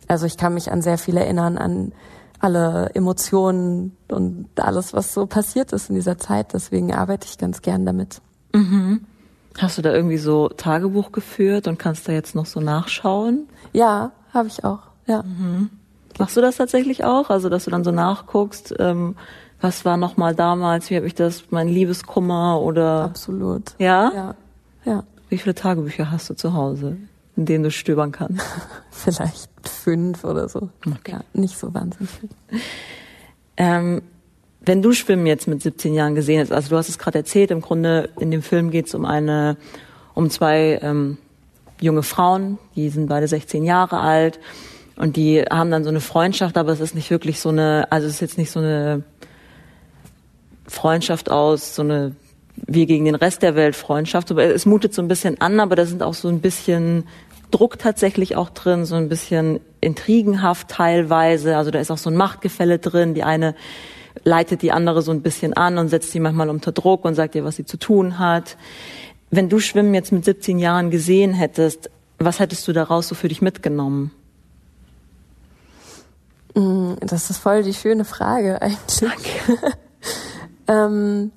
[0.08, 1.91] Also ich kann mich an sehr viel erinnern, an
[2.39, 6.54] alle Emotionen und alles, was so passiert ist in dieser Zeit.
[6.54, 8.22] Deswegen arbeite ich ganz gern damit.
[8.54, 9.02] Mhm.
[9.58, 13.50] Hast du da irgendwie so Tagebuch geführt und kannst da jetzt noch so nachschauen?
[13.74, 14.84] Ja, habe ich auch.
[15.06, 15.24] Ja.
[15.24, 15.70] Mhm.
[16.18, 17.30] Machst du das tatsächlich auch?
[17.30, 19.18] Also, dass du dann so nachguckst, ähm,
[19.62, 20.89] was war noch mal damals?
[20.89, 21.46] Wie habe ich das?
[21.50, 23.06] Mein Liebeskummer oder?
[23.06, 23.74] Absolut.
[23.80, 24.12] Ja.
[24.13, 24.36] Ja.
[24.86, 25.04] Ja.
[25.30, 26.98] Wie viele Tagebücher hast du zu Hause,
[27.36, 28.46] in denen du stöbern kannst?
[28.91, 30.70] Vielleicht fünf oder so.
[30.86, 31.13] Okay.
[31.13, 32.30] Ja, nicht so wahnsinnig viel.
[33.58, 34.02] Ähm,
[34.62, 37.52] wenn du Schwimmen jetzt mit 17 Jahren gesehen hast, also du hast es gerade erzählt,
[37.52, 39.58] im Grunde in dem Film geht es um eine,
[40.13, 41.18] um zwei ähm,
[41.80, 44.39] junge Frauen, die sind beide 16 Jahre alt
[44.96, 48.08] und die haben dann so eine Freundschaft, aber es ist nicht wirklich so eine, also
[48.08, 49.04] es ist jetzt nicht so eine
[50.67, 52.15] Freundschaft aus, so eine
[52.56, 54.32] wir gegen den Rest der Welt Freundschaft.
[54.32, 57.06] Es mutet so ein bisschen an, aber da sind auch so ein bisschen
[57.51, 61.58] Druck tatsächlich auch drin, so ein bisschen intrigenhaft teilweise.
[61.58, 63.13] Also da ist auch so ein Machtgefälle drin.
[63.13, 63.56] Die eine
[64.23, 67.36] leitet die andere so ein bisschen an und setzt sie manchmal unter Druck und sagt
[67.36, 68.58] ihr, was sie zu tun hat.
[69.30, 73.28] Wenn du Schwimmen jetzt mit 17 Jahren gesehen hättest, was hättest du daraus so für
[73.28, 74.12] dich mitgenommen?
[76.56, 79.12] Mm, das ist voll die schöne Frage eigentlich.
[80.67, 81.32] ähm,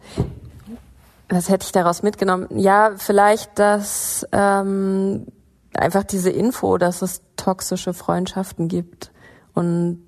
[1.28, 2.46] was hätte ich daraus mitgenommen?
[2.50, 5.26] Ja, vielleicht, dass ähm,
[5.74, 9.12] einfach diese Info, dass es toxische Freundschaften gibt
[9.54, 10.00] und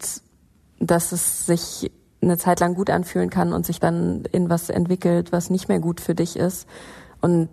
[0.78, 5.32] dass es sich eine Zeit lang gut anfühlen kann und sich dann in was entwickelt,
[5.32, 6.66] was nicht mehr gut für dich ist.
[7.20, 7.48] Und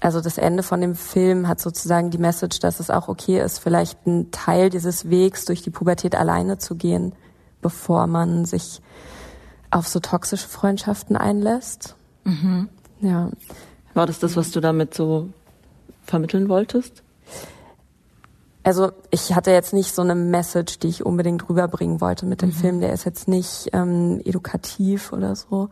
[0.00, 3.58] also das Ende von dem Film hat sozusagen die Message, dass es auch okay ist,
[3.58, 7.12] vielleicht einen Teil dieses Wegs durch die Pubertät alleine zu gehen,
[7.60, 8.80] bevor man sich
[9.70, 11.94] auf so toxische Freundschaften einlässt.
[12.24, 12.68] Mhm.
[13.00, 13.30] Ja.
[13.94, 15.30] War das das, was du damit so
[16.02, 17.02] vermitteln wolltest?
[18.62, 22.50] Also ich hatte jetzt nicht so eine Message, die ich unbedingt rüberbringen wollte mit dem
[22.50, 22.54] mhm.
[22.54, 22.80] Film.
[22.80, 25.70] Der ist jetzt nicht ähm, edukativ oder so,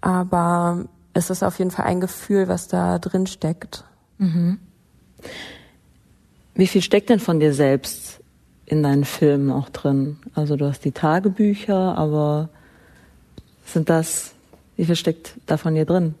[0.00, 3.84] aber es ist auf jeden Fall ein Gefühl, was da drin steckt.
[4.18, 4.58] Mhm.
[6.54, 8.20] Wie viel steckt denn von dir selbst
[8.66, 10.18] in deinen Filmen auch drin?
[10.34, 12.50] Also du hast die Tagebücher, aber
[13.64, 14.32] sind das,
[14.76, 16.14] wie viel steckt da von dir drin?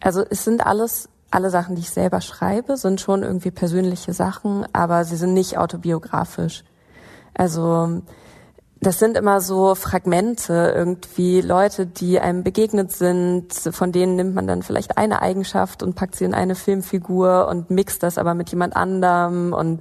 [0.00, 4.66] Also es sind alles alle Sachen, die ich selber schreibe, sind schon irgendwie persönliche Sachen,
[4.72, 6.64] aber sie sind nicht autobiografisch.
[7.34, 8.02] Also
[8.80, 14.46] das sind immer so Fragmente, irgendwie Leute, die einem begegnet sind, von denen nimmt man
[14.46, 18.50] dann vielleicht eine Eigenschaft und packt sie in eine Filmfigur und mixt das aber mit
[18.50, 19.80] jemand anderem und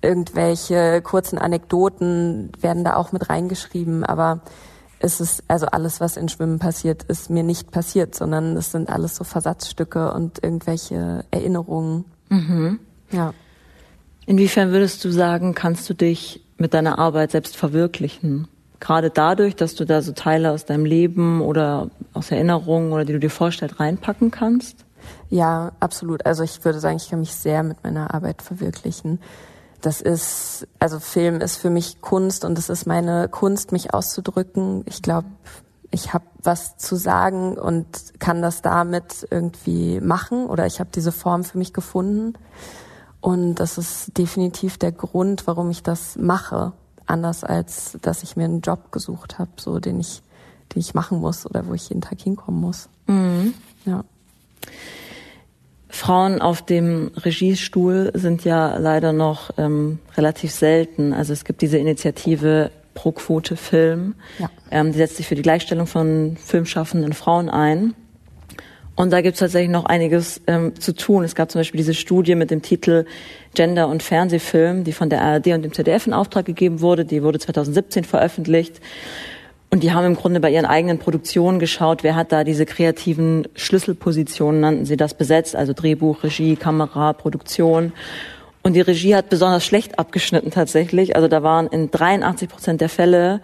[0.00, 4.40] irgendwelche kurzen Anekdoten werden da auch mit reingeschrieben, aber
[5.00, 8.88] ist es, also alles, was in Schwimmen passiert, ist mir nicht passiert, sondern es sind
[8.88, 12.04] alles so Versatzstücke und irgendwelche Erinnerungen.
[12.28, 12.80] Mhm.
[13.10, 13.32] Ja.
[14.26, 18.48] Inwiefern würdest du sagen, kannst du dich mit deiner Arbeit selbst verwirklichen?
[18.80, 23.12] Gerade dadurch, dass du da so Teile aus deinem Leben oder aus Erinnerungen oder die
[23.12, 24.84] du dir vorstellst, reinpacken kannst?
[25.30, 26.26] Ja, absolut.
[26.26, 29.20] Also ich würde sagen, ich kann mich sehr mit meiner Arbeit verwirklichen
[29.80, 34.82] das ist, also Film ist für mich Kunst und es ist meine Kunst, mich auszudrücken.
[34.86, 35.28] Ich glaube,
[35.90, 37.86] ich habe was zu sagen und
[38.18, 42.34] kann das damit irgendwie machen oder ich habe diese Form für mich gefunden.
[43.20, 46.72] Und das ist definitiv der Grund, warum ich das mache.
[47.06, 50.22] Anders als, dass ich mir einen Job gesucht habe, so den ich,
[50.74, 52.88] den ich machen muss oder wo ich jeden Tag hinkommen muss.
[53.06, 53.54] Mhm.
[53.86, 54.04] Ja.
[55.88, 61.12] Frauen auf dem Regiestuhl sind ja leider noch ähm, relativ selten.
[61.12, 64.14] Also es gibt diese Initiative Pro Quote Film.
[64.38, 64.50] Ja.
[64.70, 67.94] Ähm, die setzt sich für die Gleichstellung von filmschaffenden Frauen ein.
[68.96, 71.22] Und da gibt es tatsächlich noch einiges ähm, zu tun.
[71.22, 73.06] Es gab zum Beispiel diese Studie mit dem Titel
[73.54, 77.04] Gender und Fernsehfilm, die von der ARD und dem ZDF in Auftrag gegeben wurde.
[77.04, 78.80] Die wurde 2017 veröffentlicht.
[79.70, 83.46] Und die haben im Grunde bei ihren eigenen Produktionen geschaut, wer hat da diese kreativen
[83.54, 87.92] Schlüsselpositionen, nannten sie das, besetzt, also Drehbuch, Regie, Kamera, Produktion.
[88.62, 91.16] Und die Regie hat besonders schlecht abgeschnitten tatsächlich.
[91.16, 93.40] Also da waren in 83 Prozent der Fälle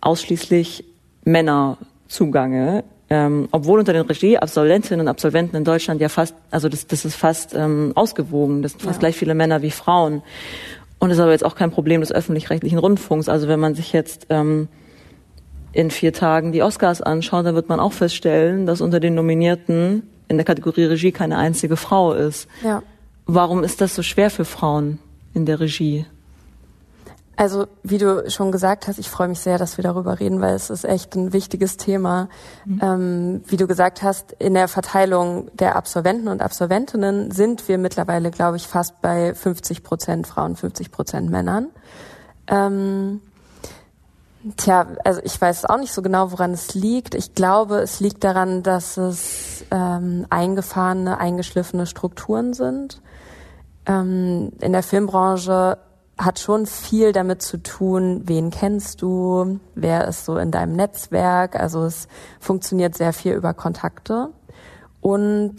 [0.00, 0.84] ausschließlich
[1.24, 2.84] Männer zugange.
[3.10, 7.16] Ähm, obwohl unter den Regieabsolventinnen und Absolventen in Deutschland ja fast, also das, das ist
[7.16, 9.00] fast ähm, ausgewogen, das sind fast ja.
[9.00, 10.22] gleich viele Männer wie Frauen.
[10.98, 13.28] Und ist aber jetzt auch kein Problem des öffentlich-rechtlichen Rundfunks.
[13.28, 14.68] Also wenn man sich jetzt ähm,
[15.74, 20.08] in vier Tagen die Oscars anschaut, dann wird man auch feststellen, dass unter den Nominierten
[20.28, 22.48] in der Kategorie Regie keine einzige Frau ist.
[22.62, 22.82] Ja.
[23.26, 24.98] Warum ist das so schwer für Frauen
[25.34, 26.06] in der Regie?
[27.36, 30.54] Also, wie du schon gesagt hast, ich freue mich sehr, dass wir darüber reden, weil
[30.54, 32.28] es ist echt ein wichtiges Thema.
[32.64, 32.80] Mhm.
[32.80, 38.30] Ähm, wie du gesagt hast, in der Verteilung der Absolventen und Absolventinnen sind wir mittlerweile,
[38.30, 41.70] glaube ich, fast bei 50 Prozent Frauen, 50 Prozent Männern.
[42.46, 43.20] Ähm,
[44.56, 47.14] tja, also ich weiß auch nicht so genau, woran es liegt.
[47.14, 53.00] Ich glaube, es liegt daran, dass es ähm, eingefahrene, eingeschliffene Strukturen sind.
[53.86, 55.78] Ähm, in der Filmbranche
[56.16, 61.56] hat schon viel damit zu tun, wen kennst du, wer ist so in deinem Netzwerk.
[61.56, 64.28] Also es funktioniert sehr viel über Kontakte.
[65.00, 65.56] Und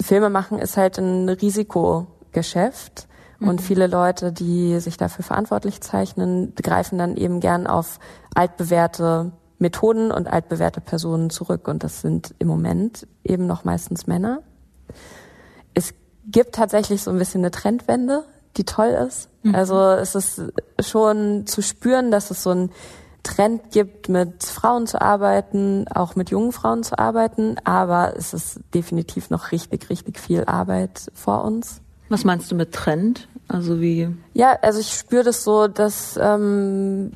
[0.00, 3.08] Filme machen ist halt ein Risikogeschäft.
[3.42, 3.48] Mhm.
[3.48, 7.98] Und viele Leute, die sich dafür verantwortlich zeichnen, greifen dann eben gern auf
[8.34, 11.68] altbewährte Methoden und altbewährte Personen zurück.
[11.68, 14.40] Und das sind im Moment eben noch meistens Männer.
[15.74, 15.94] Es
[16.26, 18.24] gibt tatsächlich so ein bisschen eine Trendwende
[18.56, 19.28] die toll ist.
[19.42, 19.54] Mhm.
[19.54, 20.40] Also es ist
[20.80, 22.70] schon zu spüren, dass es so einen
[23.22, 28.60] Trend gibt, mit Frauen zu arbeiten, auch mit jungen Frauen zu arbeiten, aber es ist
[28.74, 31.81] definitiv noch richtig, richtig viel Arbeit vor uns.
[32.12, 33.26] Was meinst du mit Trend?
[33.48, 34.14] Also wie?
[34.34, 37.12] Ja, also ich spüre das so, dass ähm,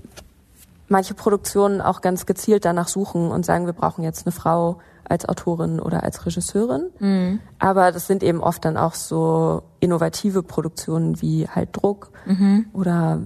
[0.88, 5.28] manche Produktionen auch ganz gezielt danach suchen und sagen, wir brauchen jetzt eine Frau als
[5.28, 6.86] Autorin oder als Regisseurin.
[6.98, 7.40] Mhm.
[7.58, 12.64] Aber das sind eben oft dann auch so innovative Produktionen wie halt Druck mhm.
[12.72, 13.20] oder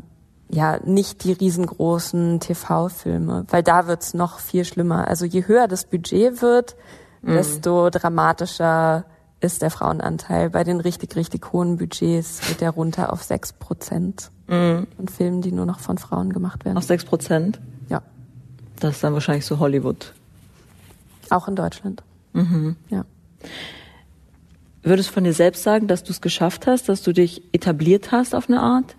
[0.48, 5.06] ja, nicht die riesengroßen TV-Filme, weil da wird's noch viel schlimmer.
[5.06, 6.74] Also je höher das Budget wird,
[7.22, 7.34] mhm.
[7.34, 9.04] desto dramatischer
[9.40, 10.50] ist der Frauenanteil.
[10.50, 14.86] Bei den richtig, richtig hohen Budgets geht der runter auf sechs Prozent mhm.
[14.96, 16.76] von Filmen, die nur noch von Frauen gemacht werden.
[16.76, 17.58] Auf sechs Prozent?
[17.88, 18.02] Ja.
[18.78, 20.14] Das ist dann wahrscheinlich so Hollywood.
[21.30, 22.02] Auch in Deutschland.
[22.32, 22.76] Mhm.
[22.88, 23.04] Ja.
[24.82, 28.12] Würdest du von dir selbst sagen, dass du es geschafft hast, dass du dich etabliert
[28.12, 28.96] hast auf eine Art?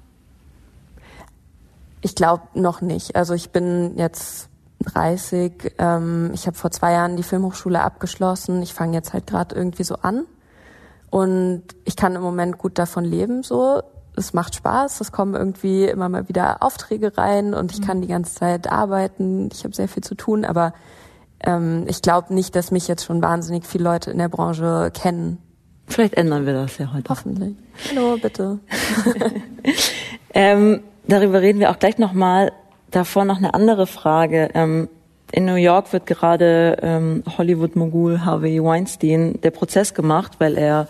[2.01, 3.15] Ich glaube noch nicht.
[3.15, 4.49] Also ich bin jetzt
[4.83, 5.73] 30.
[5.77, 8.61] Ähm, ich habe vor zwei Jahren die Filmhochschule abgeschlossen.
[8.61, 10.25] Ich fange jetzt halt gerade irgendwie so an.
[11.09, 13.43] Und ich kann im Moment gut davon leben.
[13.43, 13.81] So,
[14.15, 15.01] es macht Spaß.
[15.01, 18.01] Es kommen irgendwie immer mal wieder Aufträge rein und ich kann mhm.
[18.01, 19.49] die ganze Zeit arbeiten.
[19.51, 20.73] Ich habe sehr viel zu tun, aber
[21.43, 25.37] ähm, ich glaube nicht, dass mich jetzt schon wahnsinnig viele Leute in der Branche kennen.
[25.87, 27.09] Vielleicht ändern wir das ja heute.
[27.09, 27.55] Hoffentlich.
[27.89, 28.59] Hallo, bitte.
[30.33, 32.53] ähm, darüber reden wir auch gleich nochmal.
[32.91, 34.49] Davor noch eine andere Frage.
[34.53, 34.89] Ähm,
[35.31, 40.87] in New York wird gerade ähm, Hollywood-Mogul Harvey Weinstein der Prozess gemacht, weil er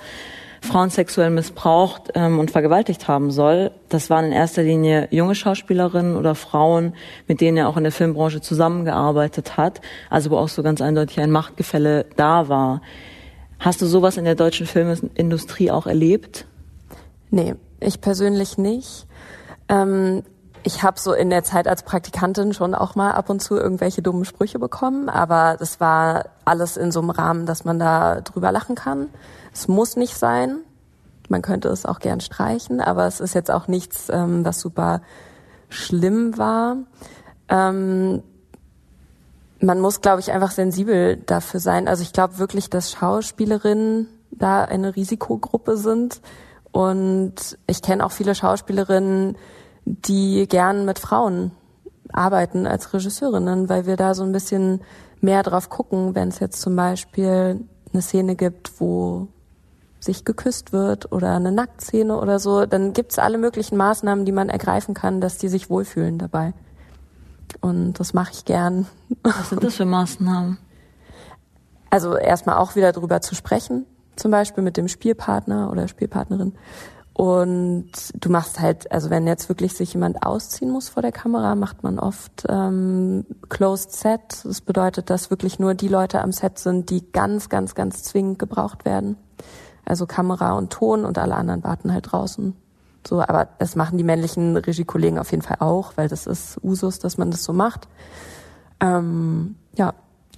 [0.61, 3.71] Frauen sexuell missbraucht ähm, und vergewaltigt haben soll.
[3.89, 6.93] Das waren in erster Linie junge Schauspielerinnen oder Frauen,
[7.27, 11.19] mit denen er auch in der Filmbranche zusammengearbeitet hat, also wo auch so ganz eindeutig
[11.19, 12.81] ein Machtgefälle da war.
[13.59, 16.45] Hast du sowas in der deutschen Filmindustrie auch erlebt?
[17.31, 19.07] Nee, ich persönlich nicht.
[19.67, 20.23] Ähm,
[20.63, 24.01] ich habe so in der Zeit als Praktikantin schon auch mal ab und zu irgendwelche
[24.01, 28.51] dummen Sprüche bekommen, aber das war alles in so einem Rahmen, dass man da drüber
[28.51, 29.09] lachen kann.
[29.53, 30.57] Es muss nicht sein.
[31.29, 35.01] Man könnte es auch gern streichen, aber es ist jetzt auch nichts, ähm, was super
[35.69, 36.77] schlimm war.
[37.49, 38.21] Ähm,
[39.61, 41.87] man muss, glaube ich, einfach sensibel dafür sein.
[41.87, 46.21] Also ich glaube wirklich, dass Schauspielerinnen da eine Risikogruppe sind.
[46.71, 49.37] Und ich kenne auch viele Schauspielerinnen,
[49.91, 51.51] die gern mit Frauen
[52.13, 54.81] arbeiten als Regisseurinnen, weil wir da so ein bisschen
[55.19, 59.27] mehr drauf gucken, wenn es jetzt zum Beispiel eine Szene gibt, wo
[59.99, 64.49] sich geküsst wird oder eine Nacktszene oder so, dann gibt's alle möglichen Maßnahmen, die man
[64.49, 66.53] ergreifen kann, dass die sich wohlfühlen dabei.
[67.59, 68.87] Und das mache ich gern.
[69.23, 70.57] Was sind das für Maßnahmen?
[71.89, 76.53] Also erstmal auch wieder drüber zu sprechen, zum Beispiel mit dem Spielpartner oder Spielpartnerin.
[77.13, 81.55] Und du machst halt, also wenn jetzt wirklich sich jemand ausziehen muss vor der Kamera,
[81.55, 84.43] macht man oft ähm, Closed Set.
[84.43, 88.39] Das bedeutet, dass wirklich nur die Leute am Set sind, die ganz, ganz, ganz zwingend
[88.39, 89.17] gebraucht werden.
[89.83, 92.55] Also Kamera und Ton und alle anderen warten halt draußen.
[93.05, 96.99] So, aber das machen die männlichen Regiekollegen auf jeden Fall auch, weil das ist Usus,
[96.99, 97.87] dass man das so macht.
[98.79, 99.93] Ähm, ja.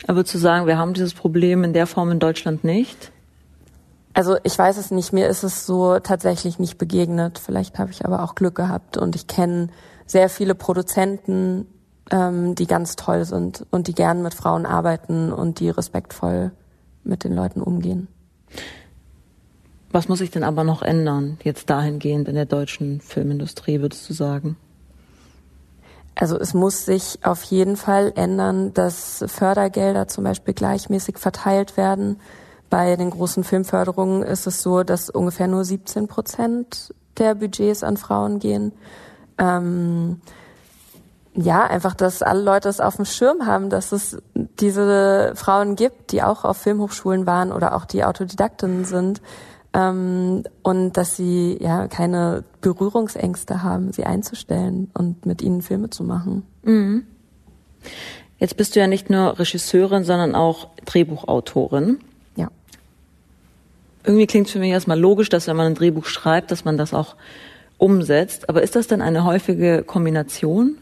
[0.08, 3.13] Aber zu sagen, wir haben dieses Problem in der Form in Deutschland nicht?
[4.14, 7.40] Also ich weiß es nicht, mir ist es so tatsächlich nicht begegnet.
[7.40, 9.70] Vielleicht habe ich aber auch Glück gehabt und ich kenne
[10.06, 11.66] sehr viele Produzenten,
[12.12, 16.52] ähm, die ganz toll sind und die gern mit Frauen arbeiten und die respektvoll
[17.04, 18.08] mit den Leuten umgehen.
[19.92, 24.14] Was muss sich denn aber noch ändern, jetzt dahingehend in der deutschen Filmindustrie, würdest du
[24.14, 24.58] sagen?
[26.16, 32.20] Also es muss sich auf jeden Fall ändern, dass Fördergelder zum Beispiel gleichmäßig verteilt werden.
[32.74, 37.98] Bei den großen Filmförderungen ist es so, dass ungefähr nur 17 Prozent der Budgets an
[37.98, 38.72] Frauen gehen.
[39.38, 40.22] Ähm,
[41.36, 46.14] ja, einfach, dass alle Leute es auf dem Schirm haben, dass es diese Frauen gibt,
[46.14, 49.22] die auch auf Filmhochschulen waren oder auch die Autodidaktinnen sind
[49.76, 56.04] ähm, und dass sie ja keine Berührungsängste haben, sie einzustellen und mit ihnen Filme zu
[56.04, 56.42] machen.
[56.64, 57.06] Mhm.
[58.40, 62.00] Jetzt bist du ja nicht nur Regisseurin, sondern auch Drehbuchautorin.
[64.04, 66.78] Irgendwie klingt es für mich erstmal logisch, dass wenn man ein Drehbuch schreibt, dass man
[66.78, 67.16] das auch
[67.78, 68.50] umsetzt.
[68.50, 70.78] Aber ist das denn eine häufige Kombination?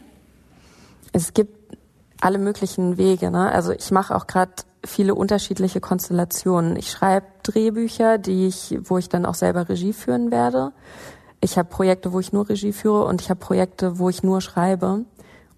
[1.12, 1.76] Es gibt
[2.20, 3.30] alle möglichen Wege.
[3.30, 3.50] Ne?
[3.50, 4.52] Also ich mache auch gerade
[4.84, 6.76] viele unterschiedliche Konstellationen.
[6.76, 10.72] Ich schreibe Drehbücher, die ich, wo ich dann auch selber Regie führen werde.
[11.40, 14.40] Ich habe Projekte, wo ich nur Regie führe und ich habe Projekte, wo ich nur
[14.40, 15.04] schreibe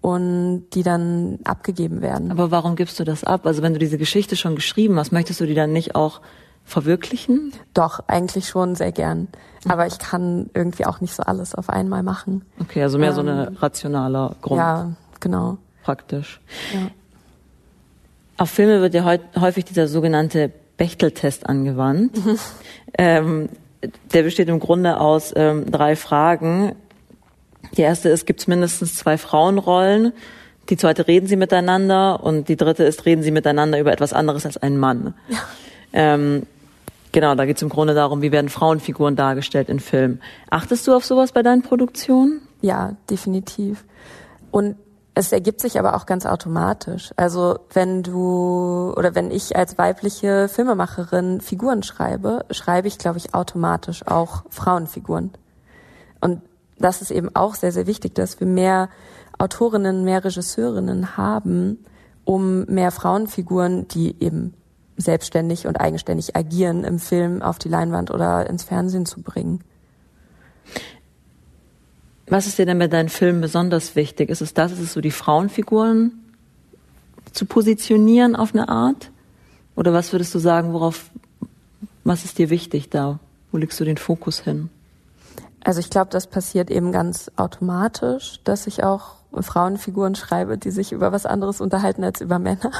[0.01, 2.31] und die dann abgegeben werden.
[2.31, 3.45] Aber warum gibst du das ab?
[3.45, 6.21] Also wenn du diese Geschichte schon geschrieben hast, möchtest du die dann nicht auch
[6.65, 7.53] verwirklichen?
[7.73, 9.27] Doch, eigentlich schon sehr gern.
[9.67, 12.43] Aber ich kann irgendwie auch nicht so alles auf einmal machen.
[12.59, 14.59] Okay, also mehr ähm, so eine ähm, rationaler Grund.
[14.59, 15.57] Ja, genau.
[15.83, 16.41] Praktisch.
[16.73, 16.87] Ja.
[18.37, 19.05] Auf Filme wird ja
[19.39, 22.25] häufig dieser sogenannte Bechteltest angewandt.
[22.25, 22.39] Mhm.
[22.97, 23.49] Ähm,
[24.13, 26.75] der besteht im Grunde aus ähm, drei Fragen.
[27.77, 30.11] Die erste ist, gibt es mindestens zwei Frauenrollen?
[30.69, 32.23] Die zweite, reden sie miteinander?
[32.23, 35.13] Und die dritte ist, reden sie miteinander über etwas anderes als ein Mann?
[35.29, 35.37] Ja.
[35.93, 36.43] Ähm,
[37.15, 40.21] genau, da geht es im Grunde darum, wie werden Frauenfiguren dargestellt in Filmen.
[40.49, 42.41] Achtest du auf sowas bei deinen Produktionen?
[42.61, 43.85] Ja, definitiv.
[44.51, 44.75] Und
[45.13, 47.11] es ergibt sich aber auch ganz automatisch.
[47.15, 53.33] Also wenn du oder wenn ich als weibliche Filmemacherin Figuren schreibe, schreibe ich, glaube ich,
[53.33, 55.31] automatisch auch Frauenfiguren.
[56.19, 56.41] Und
[56.77, 58.89] das ist eben auch sehr, sehr wichtig, dass wir mehr
[59.37, 61.85] Autorinnen, mehr Regisseurinnen haben,
[62.25, 64.53] um mehr Frauenfiguren, die eben
[64.97, 69.61] selbstständig und eigenständig agieren, im Film auf die Leinwand oder ins Fernsehen zu bringen.
[72.27, 74.29] Was ist dir denn bei deinen Filmen besonders wichtig?
[74.29, 76.13] Ist es das, ist es so die Frauenfiguren
[77.33, 79.11] zu positionieren auf eine Art?
[79.75, 81.11] Oder was würdest du sagen, worauf,
[82.03, 83.19] was ist dir wichtig da?
[83.51, 84.69] Wo legst du den Fokus hin?
[85.63, 90.91] Also ich glaube, das passiert eben ganz automatisch, dass ich auch Frauenfiguren schreibe, die sich
[90.91, 92.71] über was anderes unterhalten als über Männer.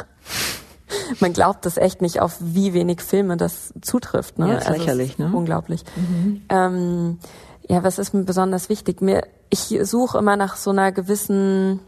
[1.20, 4.40] Man glaubt das echt nicht, auf wie wenig Filme das zutrifft.
[4.40, 4.50] Ne?
[4.50, 5.32] Ja, ist also lächerlich, ne?
[5.34, 5.84] Unglaublich.
[5.96, 6.42] Mhm.
[6.50, 7.20] Ähm,
[7.68, 9.02] ja, was ist mir besonders wichtig?
[9.02, 11.80] Mir, ich suche immer nach so einer gewissen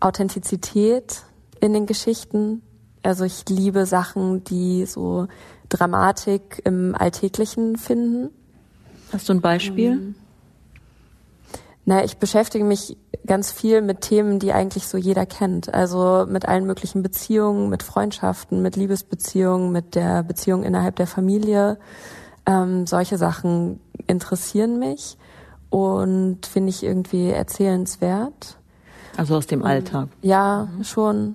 [0.00, 1.22] Authentizität
[1.60, 2.62] in den Geschichten.
[3.02, 5.28] Also ich liebe Sachen, die so
[5.68, 8.30] Dramatik im Alltäglichen finden.
[9.12, 9.92] Hast du ein Beispiel?
[9.92, 10.14] Ähm,
[11.90, 15.74] na, ich beschäftige mich ganz viel mit Themen, die eigentlich so jeder kennt.
[15.74, 21.78] Also mit allen möglichen Beziehungen, mit Freundschaften, mit Liebesbeziehungen, mit der Beziehung innerhalb der Familie.
[22.46, 25.18] Ähm, solche Sachen interessieren mich
[25.68, 28.56] und finde ich irgendwie erzählenswert.
[29.16, 30.10] Also aus dem Alltag.
[30.22, 30.84] Ja, mhm.
[30.84, 31.34] schon.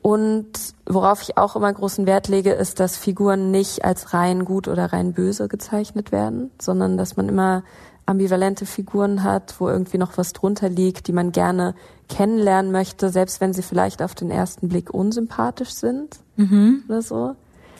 [0.00, 0.46] Und
[0.88, 4.92] worauf ich auch immer großen Wert lege, ist, dass Figuren nicht als rein gut oder
[4.92, 7.64] rein böse gezeichnet werden, sondern dass man immer
[8.06, 11.74] ambivalente Figuren hat, wo irgendwie noch was drunter liegt, die man gerne
[12.08, 16.84] kennenlernen möchte, selbst wenn sie vielleicht auf den ersten Blick unsympathisch sind mhm.
[16.88, 17.34] oder so.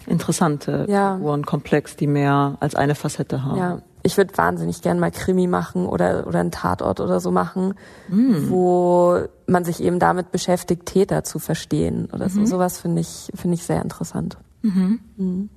[0.06, 1.16] Interessante ja.
[1.16, 3.58] Figurenkomplex, die mehr als eine Facette haben.
[3.58, 7.74] Ja, ich würde wahnsinnig gern mal Krimi machen oder, oder einen Tatort oder so machen,
[8.08, 8.48] mm.
[8.48, 9.18] wo
[9.48, 12.40] man sich eben damit beschäftigt, Täter zu verstehen oder so.
[12.40, 12.46] Mhm.
[12.46, 14.36] Sowas finde ich, finde ich sehr interessant.
[14.62, 15.00] Mhm.
[15.16, 15.48] Mhm.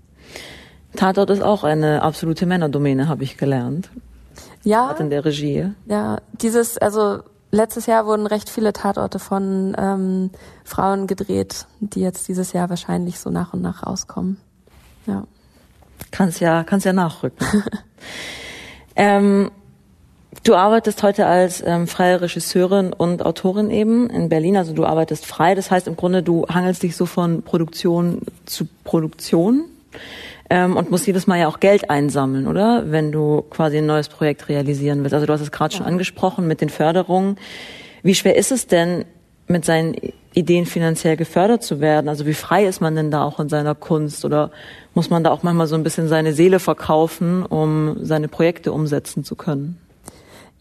[0.95, 3.91] Tatort ist auch eine absolute Männerdomäne, habe ich gelernt.
[4.63, 4.87] Ja.
[4.87, 5.71] Gerade in der Regie.
[5.85, 7.19] Ja, dieses, also
[7.51, 10.29] letztes Jahr wurden recht viele Tatorte von ähm,
[10.63, 14.37] Frauen gedreht, die jetzt dieses Jahr wahrscheinlich so nach und nach rauskommen.
[15.05, 15.23] Ja.
[16.11, 17.45] Kannst ja, kannst ja nachrücken.
[18.95, 19.51] ähm,
[20.43, 24.57] du arbeitest heute als ähm, freie Regisseurin und Autorin eben in Berlin.
[24.57, 25.55] Also du arbeitest frei.
[25.55, 29.65] Das heißt im Grunde, du hangelst dich so von Produktion zu Produktion
[30.49, 32.91] ähm, und musst jedes Mal ja auch Geld einsammeln, oder?
[32.91, 35.13] Wenn du quasi ein neues Projekt realisieren willst.
[35.13, 37.37] Also du hast es gerade schon angesprochen mit den Förderungen.
[38.03, 39.05] Wie schwer ist es denn,
[39.47, 39.95] mit seinen
[40.33, 42.07] Ideen finanziell gefördert zu werden?
[42.07, 44.23] Also wie frei ist man denn da auch in seiner Kunst?
[44.25, 44.51] Oder
[44.93, 49.23] muss man da auch manchmal so ein bisschen seine Seele verkaufen, um seine Projekte umsetzen
[49.23, 49.79] zu können?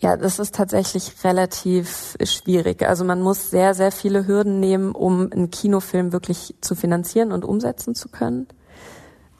[0.01, 2.87] Ja, das ist tatsächlich relativ schwierig.
[2.87, 7.45] Also man muss sehr, sehr viele Hürden nehmen, um einen Kinofilm wirklich zu finanzieren und
[7.45, 8.47] umsetzen zu können.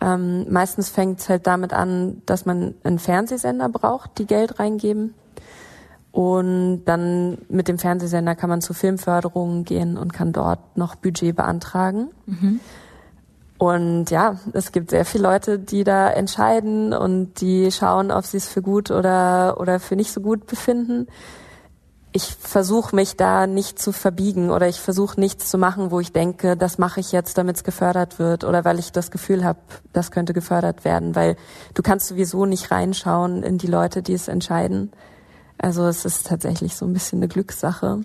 [0.01, 5.15] Ähm, meistens fängt es halt damit an, dass man einen Fernsehsender braucht, die Geld reingeben.
[6.13, 11.37] Und dann mit dem Fernsehsender kann man zu Filmförderungen gehen und kann dort noch Budget
[11.37, 12.09] beantragen.
[12.27, 12.61] Mhm.
[13.59, 18.37] Und ja, es gibt sehr viele Leute, die da entscheiden und die schauen, ob sie
[18.37, 21.09] es für gut oder, oder für nicht so gut befinden.
[22.19, 26.11] Ich versuche mich da nicht zu verbiegen oder ich versuche nichts zu machen, wo ich
[26.11, 29.61] denke, das mache ich jetzt, damit es gefördert wird oder weil ich das Gefühl habe,
[29.93, 31.37] das könnte gefördert werden, weil
[31.75, 34.91] du kannst sowieso nicht reinschauen in die Leute, die es entscheiden.
[35.59, 38.01] Also es ist tatsächlich so ein bisschen eine Glückssache.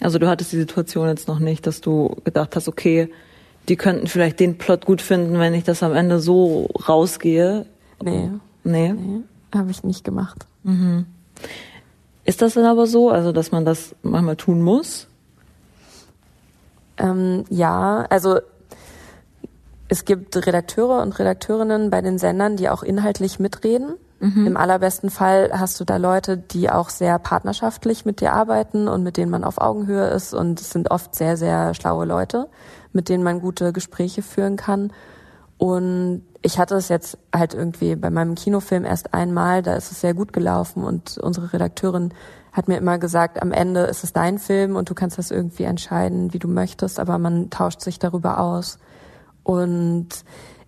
[0.00, 3.08] Also du hattest die Situation jetzt noch nicht, dass du gedacht hast, okay,
[3.68, 7.66] die könnten vielleicht den Plot gut finden, wenn ich das am Ende so rausgehe.
[8.02, 8.30] Nee.
[8.64, 8.94] Nee?
[8.94, 9.22] Nee,
[9.54, 10.44] habe ich nicht gemacht.
[10.64, 11.06] Mhm.
[12.24, 15.08] Ist das dann aber so, also dass man das manchmal tun muss?
[16.96, 18.40] Ähm, ja, also
[19.88, 23.94] es gibt Redakteure und Redakteurinnen bei den Sendern, die auch inhaltlich mitreden.
[24.20, 24.46] Mhm.
[24.46, 29.02] Im allerbesten Fall hast du da Leute, die auch sehr partnerschaftlich mit dir arbeiten und
[29.02, 30.32] mit denen man auf Augenhöhe ist.
[30.32, 32.48] Und es sind oft sehr, sehr schlaue Leute,
[32.92, 34.92] mit denen man gute Gespräche führen kann.
[35.64, 40.02] Und ich hatte es jetzt halt irgendwie bei meinem Kinofilm erst einmal, da ist es
[40.02, 42.12] sehr gut gelaufen und unsere Redakteurin
[42.52, 45.62] hat mir immer gesagt, am Ende ist es dein Film und du kannst das irgendwie
[45.62, 48.78] entscheiden, wie du möchtest, aber man tauscht sich darüber aus.
[49.42, 50.08] Und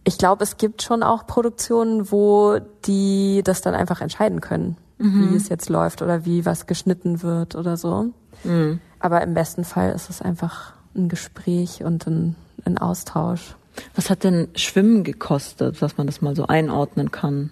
[0.05, 5.31] ich glaube, es gibt schon auch Produktionen, wo die das dann einfach entscheiden können, mhm.
[5.31, 8.15] wie es jetzt läuft oder wie was geschnitten wird oder so.
[8.45, 8.81] Mhm.
[8.99, 12.35] Aber im besten Fall ist es einfach ein Gespräch und ein,
[12.65, 13.57] ein Austausch.
[13.95, 17.51] Was hat denn Schwimmen gekostet, dass man das mal so einordnen kann?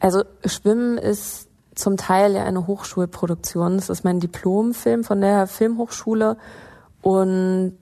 [0.00, 3.76] Also Schwimmen ist zum Teil ja eine Hochschulproduktion.
[3.76, 6.36] Das ist mein Diplomfilm von der Filmhochschule
[7.00, 7.78] und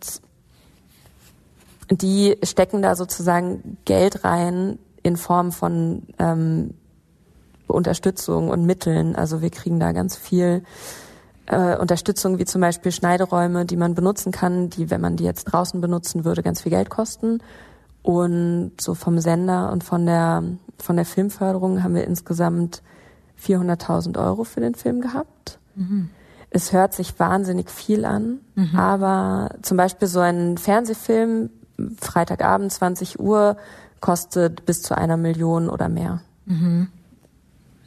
[1.90, 6.74] die stecken da sozusagen Geld rein in Form von ähm,
[7.66, 9.16] Unterstützung und Mitteln.
[9.16, 10.62] Also wir kriegen da ganz viel
[11.50, 15.44] äh, Unterstützung, wie zum Beispiel Schneideräume, die man benutzen kann, die, wenn man die jetzt
[15.44, 17.42] draußen benutzen würde, ganz viel Geld kosten.
[18.02, 20.44] Und so vom Sender und von der,
[20.78, 22.82] von der Filmförderung haben wir insgesamt
[23.44, 25.58] 400.000 Euro für den Film gehabt.
[25.74, 26.10] Mhm.
[26.50, 28.76] Es hört sich wahnsinnig viel an, mhm.
[28.76, 31.50] aber zum Beispiel so ein Fernsehfilm
[32.00, 33.56] Freitagabend 20 Uhr
[34.00, 36.20] kostet bis zu einer Million oder mehr.
[36.46, 36.88] Mhm.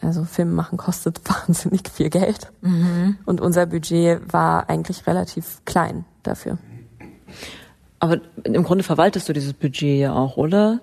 [0.04, 2.51] Also Film machen kostet wahnsinnig viel Geld.
[2.62, 3.18] Mhm.
[3.26, 6.58] Und unser Budget war eigentlich relativ klein dafür.
[7.99, 10.80] Aber im Grunde verwaltest du dieses Budget ja auch, oder?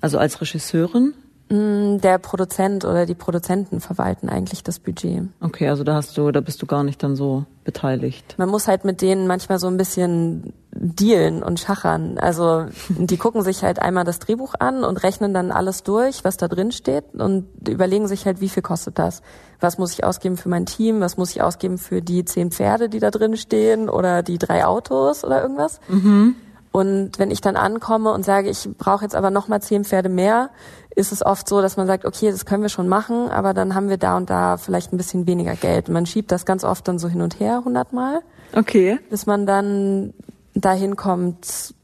[0.00, 1.14] Also als Regisseurin?
[1.50, 5.22] Mm, der Produzent oder die Produzenten verwalten eigentlich das Budget.
[5.40, 8.34] Okay, also da hast du, da bist du gar nicht dann so beteiligt.
[8.38, 12.18] Man muss halt mit denen manchmal so ein bisschen dealen und schachern.
[12.18, 16.36] Also die gucken sich halt einmal das Drehbuch an und rechnen dann alles durch, was
[16.36, 19.22] da drin steht und überlegen sich halt, wie viel kostet das?
[19.60, 21.00] Was muss ich ausgeben für mein Team?
[21.00, 24.64] Was muss ich ausgeben für die zehn Pferde, die da drin stehen oder die drei
[24.64, 25.80] Autos oder irgendwas?
[25.88, 26.36] Mhm.
[26.70, 30.08] Und wenn ich dann ankomme und sage, ich brauche jetzt aber noch mal zehn Pferde
[30.08, 30.50] mehr,
[30.94, 33.74] ist es oft so, dass man sagt, okay, das können wir schon machen, aber dann
[33.74, 35.88] haben wir da und da vielleicht ein bisschen weniger Geld.
[35.88, 38.20] Man schiebt das ganz oft dann so hin und her, hundertmal.
[38.54, 38.98] Okay.
[39.10, 40.12] Bis man dann
[40.60, 41.74] dahin kommt,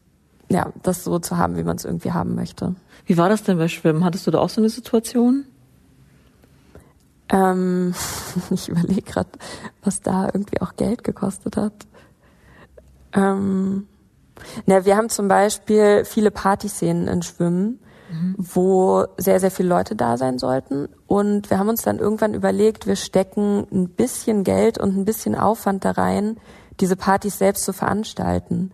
[0.49, 2.75] ja, das so zu haben, wie man es irgendwie haben möchte.
[3.07, 4.05] Wie war das denn bei Schwimmen?
[4.05, 5.45] Hattest du da auch so eine Situation?
[7.29, 7.95] Ähm,
[8.51, 9.31] ich überlege gerade,
[9.83, 11.72] was da irgendwie auch Geld gekostet hat.
[13.12, 13.87] Ähm,
[14.66, 18.35] na, wir haben zum Beispiel viele Partyszenen in Schwimmen, mhm.
[18.39, 20.89] wo sehr, sehr viele Leute da sein sollten.
[21.07, 25.35] Und wir haben uns dann irgendwann überlegt, wir stecken ein bisschen Geld und ein bisschen
[25.35, 26.37] Aufwand da rein,
[26.81, 28.72] diese Partys selbst zu veranstalten.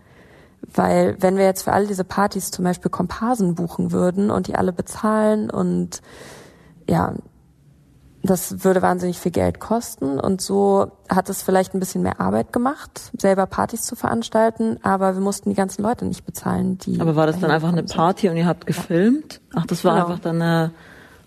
[0.75, 4.55] Weil wenn wir jetzt für all diese Partys zum Beispiel Komparsen buchen würden und die
[4.55, 6.03] alle bezahlen und
[6.89, 7.15] ja,
[8.23, 12.53] das würde wahnsinnig viel Geld kosten und so hat es vielleicht ein bisschen mehr Arbeit
[12.53, 17.01] gemacht, selber Partys zu veranstalten, aber wir mussten die ganzen Leute nicht bezahlen, die.
[17.01, 19.41] Aber war das dann einfach eine Party und ihr habt gefilmt?
[19.55, 20.07] Ach, das war genau.
[20.07, 20.73] einfach dann eine.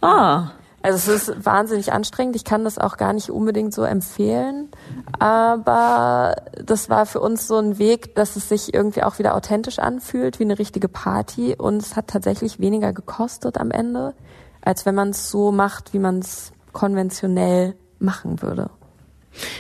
[0.02, 0.52] Ah.
[0.84, 2.36] Also es ist wahnsinnig anstrengend.
[2.36, 4.70] Ich kann das auch gar nicht unbedingt so empfehlen.
[5.18, 9.80] Aber das war für uns so ein Weg, dass es sich irgendwie auch wieder authentisch
[9.80, 11.56] anfühlt, wie eine richtige Party.
[11.58, 14.14] Und es hat tatsächlich weniger gekostet am Ende,
[14.62, 18.70] als wenn man es so macht, wie man es konventionell machen würde.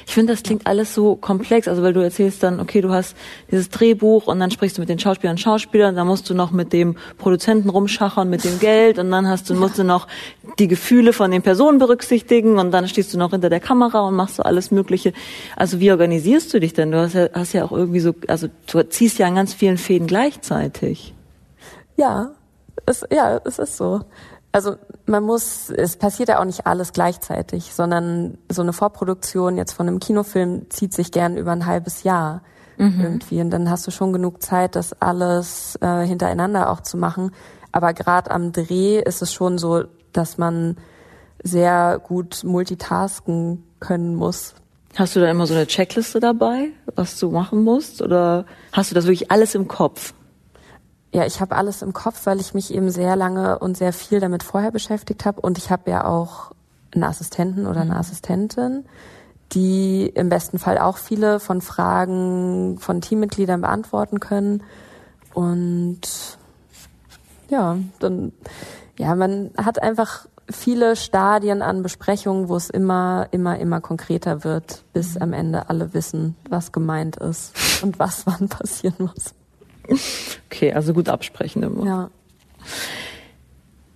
[0.05, 3.15] Ich finde, das klingt alles so komplex, also weil du erzählst dann, okay, du hast
[3.51, 6.51] dieses Drehbuch und dann sprichst du mit den Schauspielern und Schauspielern, dann musst du noch
[6.51, 10.07] mit dem Produzenten rumschachern mit dem Geld und dann hast du, musst du noch
[10.59, 14.15] die Gefühle von den Personen berücksichtigen und dann stehst du noch hinter der Kamera und
[14.15, 15.13] machst so alles Mögliche.
[15.55, 16.91] Also wie organisierst du dich denn?
[16.91, 19.77] Du hast ja, hast ja auch irgendwie so, also du ziehst ja an ganz vielen
[19.77, 21.13] Fäden gleichzeitig.
[21.97, 22.31] Ja,
[22.85, 24.01] es, ja, es ist so.
[24.53, 24.75] Also
[25.07, 29.87] man muss, es passiert ja auch nicht alles gleichzeitig, sondern so eine Vorproduktion jetzt von
[29.87, 32.43] einem Kinofilm zieht sich gern über ein halbes Jahr
[32.77, 33.01] mhm.
[33.01, 33.41] irgendwie.
[33.41, 37.31] Und dann hast du schon genug Zeit, das alles äh, hintereinander auch zu machen.
[37.71, 40.77] Aber gerade am Dreh ist es schon so, dass man
[41.41, 44.53] sehr gut multitasken können muss.
[44.95, 48.03] Hast du da immer so eine Checkliste dabei, was du machen musst?
[48.03, 50.13] Oder hast du das wirklich alles im Kopf?
[51.13, 54.19] Ja, ich habe alles im Kopf, weil ich mich eben sehr lange und sehr viel
[54.19, 55.41] damit vorher beschäftigt habe.
[55.41, 56.51] Und ich habe ja auch
[56.91, 57.99] einen Assistenten oder eine mhm.
[57.99, 58.85] Assistentin,
[59.51, 64.63] die im besten Fall auch viele von Fragen von Teammitgliedern beantworten können.
[65.35, 66.01] Und
[67.47, 68.33] ja, dann,
[68.97, 74.83] ja, man hat einfach viele Stadien an Besprechungen, wo es immer, immer, immer konkreter wird,
[74.93, 75.21] bis mhm.
[75.21, 79.35] am Ende alle wissen, was gemeint ist und was wann passieren muss.
[79.87, 81.85] Okay, also gut absprechen immer.
[81.85, 82.09] Ja.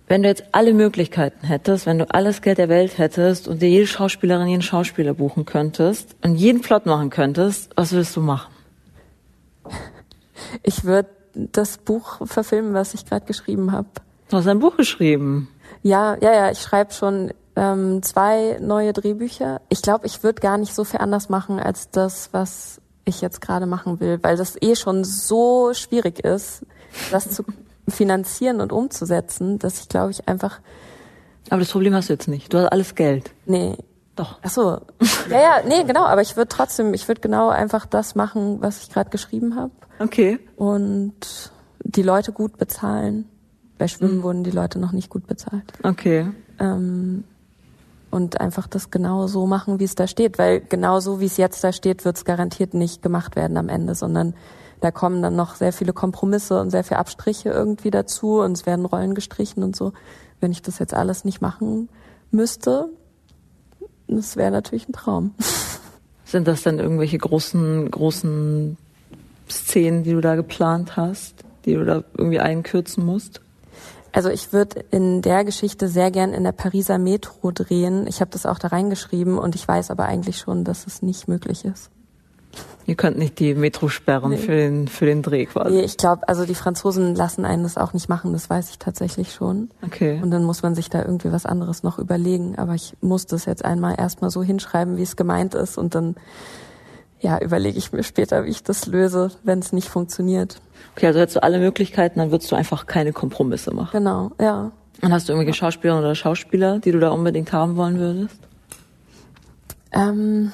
[0.06, 3.68] Wenn du jetzt alle Möglichkeiten hättest, wenn du alles Geld der Welt hättest und dir
[3.68, 8.52] jede Schauspielerin, jeden Schauspieler buchen könntest und jeden Plot machen könntest, was würdest du machen?
[10.62, 13.88] Ich würde das Buch verfilmen, was ich gerade geschrieben habe.
[14.30, 15.48] Du hast ein Buch geschrieben.
[15.82, 16.50] Ja, ja, ja.
[16.50, 19.60] Ich schreibe schon ähm, zwei neue Drehbücher.
[19.68, 23.40] Ich glaube, ich würde gar nicht so viel anders machen als das, was ich jetzt
[23.40, 26.64] gerade machen will, weil das eh schon so schwierig ist,
[27.10, 27.44] das zu
[27.88, 30.60] finanzieren und umzusetzen, dass ich glaube ich einfach.
[31.50, 32.52] Aber das Problem hast du jetzt nicht.
[32.52, 33.30] Du hast alles Geld.
[33.46, 33.76] Nee.
[34.16, 34.40] Doch.
[34.42, 34.80] Ach so.
[35.30, 36.04] Ja, ja, nee, genau.
[36.04, 39.70] Aber ich würde trotzdem, ich würde genau einfach das machen, was ich gerade geschrieben habe.
[40.00, 40.40] Okay.
[40.56, 41.52] Und
[41.84, 43.28] die Leute gut bezahlen.
[43.78, 44.22] Bei Schwimmen mhm.
[44.24, 45.72] wurden die Leute noch nicht gut bezahlt.
[45.84, 46.26] Okay.
[46.58, 47.24] Ähm,
[48.10, 50.38] und einfach das genau so machen, wie es da steht.
[50.38, 53.68] Weil genau so, wie es jetzt da steht, wird es garantiert nicht gemacht werden am
[53.68, 54.34] Ende, sondern
[54.80, 58.66] da kommen dann noch sehr viele Kompromisse und sehr viele Abstriche irgendwie dazu und es
[58.66, 59.92] werden Rollen gestrichen und so.
[60.40, 61.88] Wenn ich das jetzt alles nicht machen
[62.30, 62.88] müsste,
[64.06, 65.34] das wäre natürlich ein Traum.
[66.24, 68.76] Sind das dann irgendwelche großen, großen
[69.50, 71.34] Szenen, die du da geplant hast,
[71.64, 73.40] die du da irgendwie einkürzen musst?
[74.12, 78.06] Also ich würde in der Geschichte sehr gern in der Pariser Metro drehen.
[78.06, 81.28] Ich habe das auch da reingeschrieben und ich weiß aber eigentlich schon, dass es nicht
[81.28, 81.90] möglich ist.
[82.86, 84.38] Ihr könnt nicht die Metro sperren nee.
[84.38, 85.74] für den für den Dreh quasi.
[85.74, 88.78] Nee, ich glaube, also die Franzosen lassen einen das auch nicht machen, das weiß ich
[88.78, 89.68] tatsächlich schon.
[89.84, 90.18] Okay.
[90.22, 93.44] Und dann muss man sich da irgendwie was anderes noch überlegen, aber ich muss das
[93.44, 96.16] jetzt einmal erstmal so hinschreiben, wie es gemeint ist und dann
[97.20, 100.60] ja, überlege ich mir später, wie ich das löse, wenn es nicht funktioniert.
[100.96, 103.90] Okay, also hättest du alle Möglichkeiten, dann würdest du einfach keine Kompromisse machen.
[103.92, 104.70] Genau, ja.
[105.00, 108.36] Und hast du irgendwelche Schauspieler oder Schauspieler, die du da unbedingt haben wollen würdest?
[109.92, 110.52] Ähm,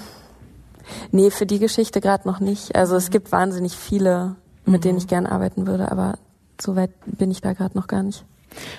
[1.13, 2.77] nee, für die Geschichte gerade noch nicht.
[2.77, 4.37] Also es gibt wahnsinnig viele,
[4.67, 4.83] mit mhm.
[4.83, 6.19] denen ich gern arbeiten würde, aber
[6.61, 8.25] so weit bin ich da gerade noch gar nicht.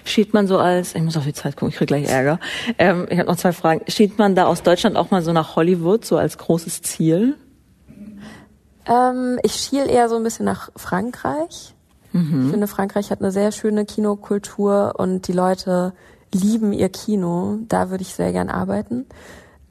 [0.05, 2.39] Schied man so als, ich muss auf die Zeit gucken, ich krieg gleich Ärger.
[2.77, 3.81] Ähm, ich habe noch zwei Fragen.
[3.89, 7.35] Schied man da aus Deutschland auch mal so nach Hollywood, so als großes Ziel?
[8.85, 11.75] Ähm, ich schiel eher so ein bisschen nach Frankreich.
[12.11, 12.45] Mhm.
[12.45, 15.93] Ich finde, Frankreich hat eine sehr schöne Kinokultur und die Leute
[16.33, 17.59] lieben ihr Kino.
[17.67, 19.05] Da würde ich sehr gern arbeiten.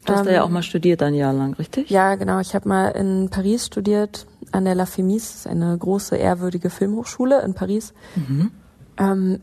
[0.05, 1.91] Du hast ähm, da ja ähm, auch mal studiert ein Jahr lang, richtig?
[1.91, 2.41] Ja, genau.
[2.41, 7.55] Ich habe mal in Paris studiert, an der La Femis, eine große, ehrwürdige Filmhochschule in
[7.55, 7.95] Paris.
[8.15, 8.51] Mhm.
[8.99, 9.41] Ähm,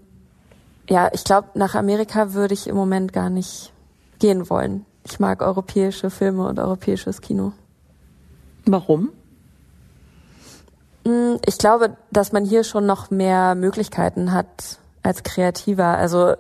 [0.90, 3.72] ja, ich glaube, nach Amerika würde ich im Moment gar nicht
[4.20, 4.86] gehen wollen.
[5.06, 7.54] Ich mag europäische Filme und europäisches Kino.
[8.66, 9.10] Warum?
[11.06, 15.98] Mm, ich glaube, dass man hier schon noch mehr Möglichkeiten hat als Kreativer.
[15.98, 16.36] Also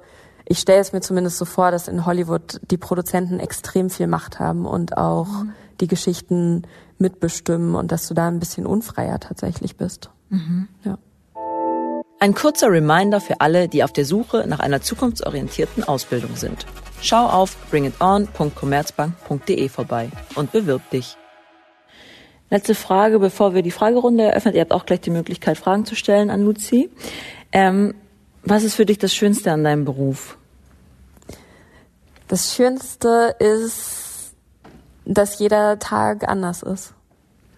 [0.45, 4.39] ich stelle es mir zumindest so vor, dass in Hollywood die Produzenten extrem viel Macht
[4.39, 5.53] haben und auch mhm.
[5.79, 6.63] die Geschichten
[6.97, 10.09] mitbestimmen und dass du da ein bisschen unfreier tatsächlich bist.
[10.29, 10.67] Mhm.
[10.83, 10.97] Ja.
[12.19, 16.67] Ein kurzer Reminder für alle, die auf der Suche nach einer zukunftsorientierten Ausbildung sind.
[17.01, 21.17] Schau auf bringiton.commerzbank.de vorbei und bewirb dich.
[22.51, 24.53] Letzte Frage, bevor wir die Fragerunde eröffnen.
[24.53, 26.89] Ihr habt auch gleich die Möglichkeit, Fragen zu stellen an Luzi.
[27.53, 27.95] Ähm,
[28.43, 30.37] was ist für dich das Schönste an deinem Beruf?
[32.27, 34.33] Das Schönste ist,
[35.05, 36.93] dass jeder Tag anders ist.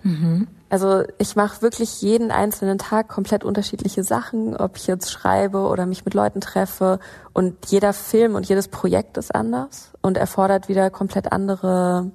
[0.03, 0.47] Mhm.
[0.69, 5.87] Also ich mache wirklich jeden einzelnen Tag komplett unterschiedliche Sachen, ob ich jetzt schreibe oder
[5.87, 6.99] mich mit Leuten treffe.
[7.33, 12.11] Und jeder Film und jedes Projekt ist anders und erfordert wieder komplett andere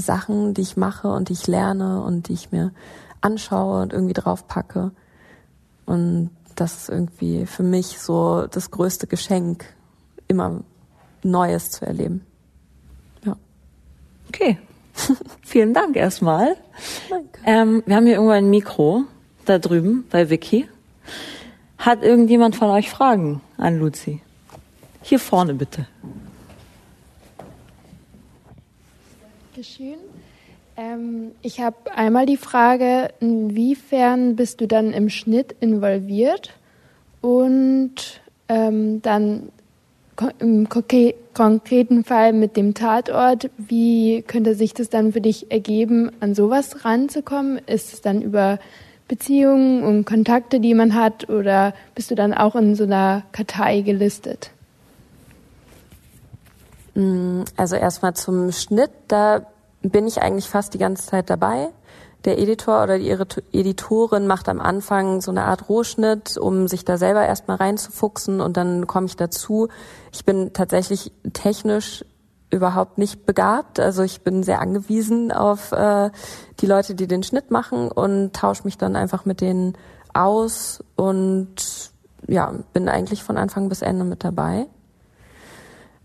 [0.00, 2.72] Sachen, die ich mache und die ich lerne und die ich mir
[3.20, 4.92] anschaue und irgendwie draufpacke.
[5.86, 9.64] Und das ist irgendwie für mich so das größte Geschenk,
[10.28, 10.62] immer
[11.22, 12.24] Neues zu erleben.
[13.24, 13.36] Ja.
[14.28, 14.58] Okay.
[15.42, 16.56] Vielen Dank erstmal.
[17.10, 17.40] Danke.
[17.44, 19.04] Ähm, wir haben hier irgendwo ein Mikro
[19.44, 20.68] da drüben bei Vicky.
[21.78, 24.20] Hat irgendjemand von euch Fragen an Luzi?
[25.02, 25.86] Hier vorne bitte.
[29.64, 29.98] Dankeschön.
[30.76, 36.52] Ähm, ich habe einmal die Frage, inwiefern bist du dann im Schnitt involviert?
[37.22, 39.48] Und ähm, dann
[40.38, 46.34] im konkreten Fall mit dem Tatort, wie könnte sich das dann für dich ergeben, an
[46.34, 47.58] sowas ranzukommen?
[47.66, 48.58] Ist es dann über
[49.08, 53.80] Beziehungen und Kontakte, die man hat, oder bist du dann auch in so einer Kartei
[53.80, 54.50] gelistet?
[56.94, 59.46] Mm, also erstmal zum Schnitt, da
[59.84, 61.68] bin ich eigentlich fast die ganze Zeit dabei.
[62.24, 63.10] Der Editor oder die
[63.52, 68.56] Editorin macht am Anfang so eine Art Rohschnitt, um sich da selber erstmal reinzufuchsen und
[68.56, 69.68] dann komme ich dazu.
[70.10, 72.02] Ich bin tatsächlich technisch
[72.50, 73.78] überhaupt nicht begabt.
[73.78, 76.10] Also ich bin sehr angewiesen auf äh,
[76.60, 79.76] die Leute, die den Schnitt machen und tausche mich dann einfach mit denen
[80.14, 81.56] aus und
[82.26, 84.66] ja, bin eigentlich von Anfang bis Ende mit dabei.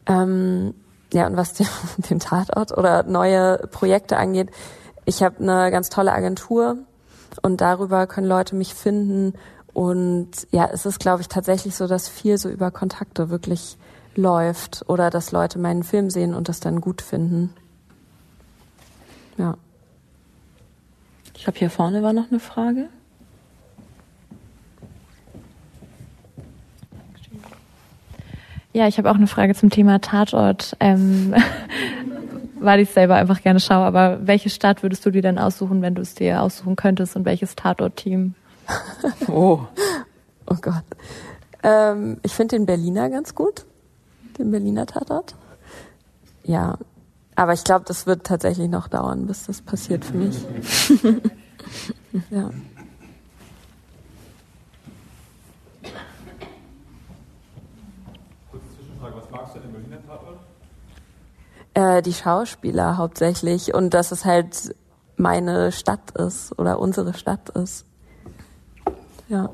[0.05, 0.73] Ähm,
[1.13, 1.67] ja, und was den,
[2.09, 4.49] den Tatort oder neue Projekte angeht,
[5.05, 6.77] ich habe eine ganz tolle Agentur
[7.41, 9.33] und darüber können Leute mich finden.
[9.73, 13.77] Und ja, es ist, glaube ich, tatsächlich so, dass viel so über Kontakte wirklich
[14.15, 17.53] läuft oder dass Leute meinen Film sehen und das dann gut finden.
[19.37, 19.57] Ja.
[21.35, 22.89] Ich glaube, hier vorne war noch eine Frage.
[28.73, 30.75] Ja, ich habe auch eine Frage zum Thema Tatort.
[30.79, 31.33] Ähm,
[32.59, 33.85] weil ich selber einfach gerne schaue.
[33.85, 37.25] Aber welche Stadt würdest du dir denn aussuchen, wenn du es dir aussuchen könntest und
[37.25, 38.35] welches Tatort-Team?
[39.27, 39.61] oh.
[40.45, 40.83] Oh Gott.
[41.63, 43.65] Ähm, ich finde den Berliner ganz gut.
[44.37, 45.35] Den Berliner Tatort.
[46.43, 46.77] Ja.
[47.35, 50.37] Aber ich glaube, das wird tatsächlich noch dauern, bis das passiert für mich.
[52.29, 52.49] ja.
[61.79, 64.75] Äh, die Schauspieler hauptsächlich und dass es halt
[65.15, 67.85] meine Stadt ist oder unsere Stadt ist.
[69.29, 69.49] Ja.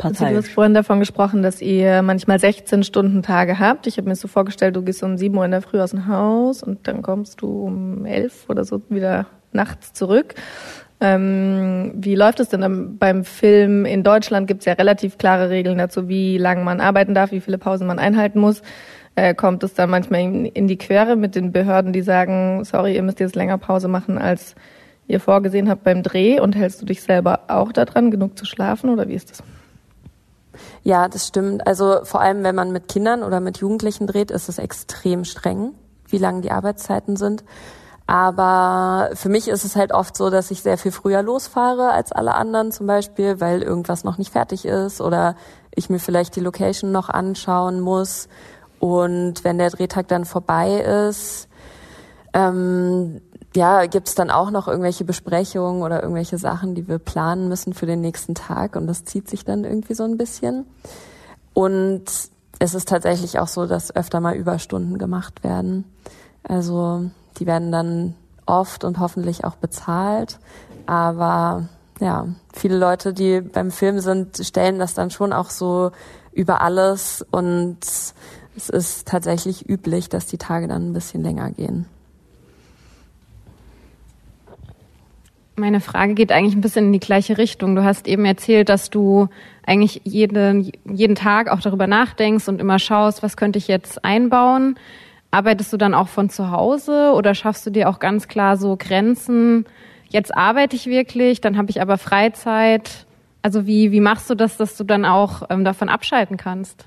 [0.00, 3.86] Also du hast vorhin davon gesprochen, dass ihr manchmal 16 Stunden Tage habt.
[3.86, 6.06] Ich habe mir so vorgestellt, du gehst um 7 Uhr in der Früh aus dem
[6.08, 10.34] Haus und dann kommst du um 11 oder so wieder nachts zurück.
[11.00, 13.86] Ähm, wie läuft es denn beim Film?
[13.86, 17.40] In Deutschland gibt es ja relativ klare Regeln dazu, wie lange man arbeiten darf, wie
[17.40, 18.62] viele Pausen man einhalten muss
[19.18, 22.94] äh, kommt es dann manchmal in, in, die Quere mit den Behörden, die sagen, sorry,
[22.94, 24.54] ihr müsst jetzt länger Pause machen, als
[25.08, 28.90] ihr vorgesehen habt beim Dreh und hältst du dich selber auch daran, genug zu schlafen
[28.90, 29.42] oder wie ist das?
[30.84, 31.66] Ja, das stimmt.
[31.66, 35.72] Also vor allem, wenn man mit Kindern oder mit Jugendlichen dreht, ist es extrem streng,
[36.08, 37.44] wie lang die Arbeitszeiten sind.
[38.06, 42.10] Aber für mich ist es halt oft so, dass ich sehr viel früher losfahre als
[42.12, 45.36] alle anderen zum Beispiel, weil irgendwas noch nicht fertig ist oder
[45.74, 48.28] ich mir vielleicht die Location noch anschauen muss
[48.80, 51.48] und wenn der Drehtag dann vorbei ist,
[52.32, 53.20] ähm,
[53.54, 57.72] ja, gibt es dann auch noch irgendwelche Besprechungen oder irgendwelche Sachen, die wir planen müssen
[57.72, 60.66] für den nächsten Tag und das zieht sich dann irgendwie so ein bisschen.
[61.54, 62.04] Und
[62.58, 65.84] es ist tatsächlich auch so, dass öfter mal Überstunden gemacht werden.
[66.42, 68.14] Also die werden dann
[68.46, 70.38] oft und hoffentlich auch bezahlt.
[70.86, 71.68] Aber
[72.00, 75.90] ja, viele Leute, die beim Film sind, stellen das dann schon auch so
[76.32, 77.78] über alles und
[78.58, 81.86] es ist tatsächlich üblich, dass die Tage dann ein bisschen länger gehen.
[85.56, 87.74] Meine Frage geht eigentlich ein bisschen in die gleiche Richtung.
[87.74, 89.28] Du hast eben erzählt, dass du
[89.66, 94.78] eigentlich jeden, jeden Tag auch darüber nachdenkst und immer schaust, was könnte ich jetzt einbauen.
[95.30, 98.76] Arbeitest du dann auch von zu Hause oder schaffst du dir auch ganz klar so
[98.76, 99.66] Grenzen?
[100.08, 103.06] Jetzt arbeite ich wirklich, dann habe ich aber Freizeit.
[103.42, 106.86] Also wie, wie machst du das, dass du dann auch ähm, davon abschalten kannst?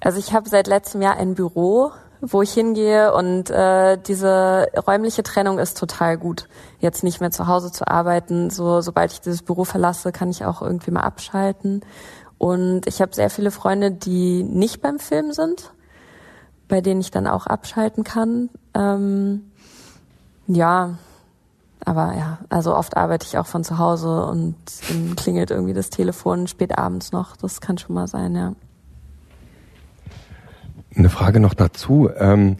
[0.00, 5.22] Also ich habe seit letztem Jahr ein Büro, wo ich hingehe und äh, diese räumliche
[5.22, 6.48] Trennung ist total gut.
[6.78, 8.50] Jetzt nicht mehr zu Hause zu arbeiten.
[8.50, 11.82] So sobald ich dieses Büro verlasse, kann ich auch irgendwie mal abschalten.
[12.38, 15.72] Und ich habe sehr viele Freunde, die nicht beim Film sind,
[16.68, 18.50] bei denen ich dann auch abschalten kann.
[18.74, 19.50] Ähm,
[20.46, 20.98] ja,
[21.84, 24.56] aber ja, also oft arbeite ich auch von zu Hause und
[25.16, 27.36] klingelt irgendwie das Telefon spät abends noch.
[27.36, 28.52] Das kann schon mal sein, ja.
[30.96, 32.10] Eine Frage noch dazu.
[32.16, 32.56] Ähm,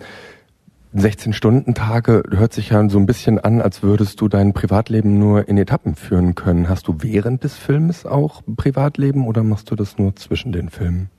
[0.95, 5.59] 16-Stunden-Tage hört sich ja so ein bisschen an, als würdest du dein Privatleben nur in
[5.59, 6.69] Etappen führen können.
[6.69, 11.11] Hast du während des Films auch Privatleben oder machst du das nur zwischen den Filmen?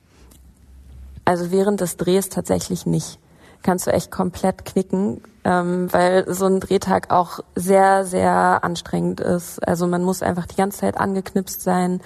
[1.26, 3.18] Also während des Drehs tatsächlich nicht.
[3.62, 9.58] kannst du echt komplett knicken, ähm, weil so ein Drehtag auch sehr, sehr anstrengend ist.
[9.66, 12.00] Also man muss einfach die ganze Zeit angeknipst sein,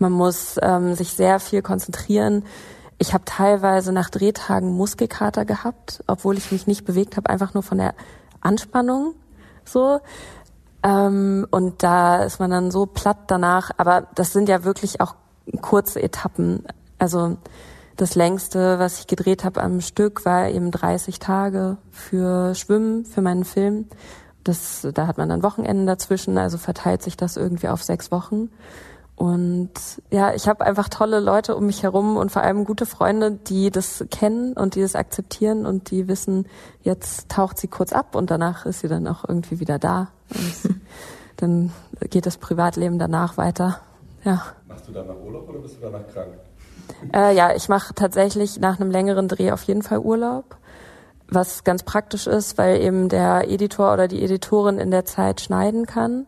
[0.00, 2.42] man muss ähm, sich sehr viel konzentrieren.
[2.98, 7.62] Ich habe teilweise nach Drehtagen Muskelkater gehabt, obwohl ich mich nicht bewegt habe, einfach nur
[7.62, 7.94] von der
[8.40, 9.14] Anspannung
[9.64, 10.00] so.
[10.82, 13.70] Ähm, und da ist man dann so platt danach.
[13.78, 15.14] Aber das sind ja wirklich auch
[15.60, 16.64] kurze Etappen.
[16.98, 17.36] Also
[17.96, 23.22] das längste, was ich gedreht habe am Stück, war eben 30 Tage für Schwimmen, für
[23.22, 23.86] meinen Film.
[24.42, 28.50] Das, da hat man dann Wochenenden dazwischen, also verteilt sich das irgendwie auf sechs Wochen.
[29.16, 29.70] Und
[30.10, 33.70] ja, ich habe einfach tolle Leute um mich herum und vor allem gute Freunde, die
[33.70, 36.46] das kennen und die das akzeptieren und die wissen,
[36.82, 40.08] jetzt taucht sie kurz ab und danach ist sie dann auch irgendwie wieder da.
[40.30, 40.80] Und
[41.36, 41.72] dann
[42.10, 43.80] geht das Privatleben danach weiter.
[44.24, 44.42] Ja.
[44.66, 46.34] Machst du danach Urlaub oder bist du danach krank?
[47.14, 50.56] Äh, ja, ich mache tatsächlich nach einem längeren Dreh auf jeden Fall Urlaub,
[51.28, 55.86] was ganz praktisch ist, weil eben der Editor oder die Editorin in der Zeit schneiden
[55.86, 56.26] kann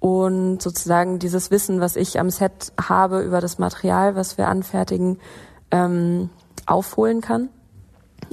[0.00, 5.18] und sozusagen dieses Wissen, was ich am Set habe über das Material, was wir anfertigen,
[5.70, 6.30] ähm,
[6.66, 7.48] aufholen kann.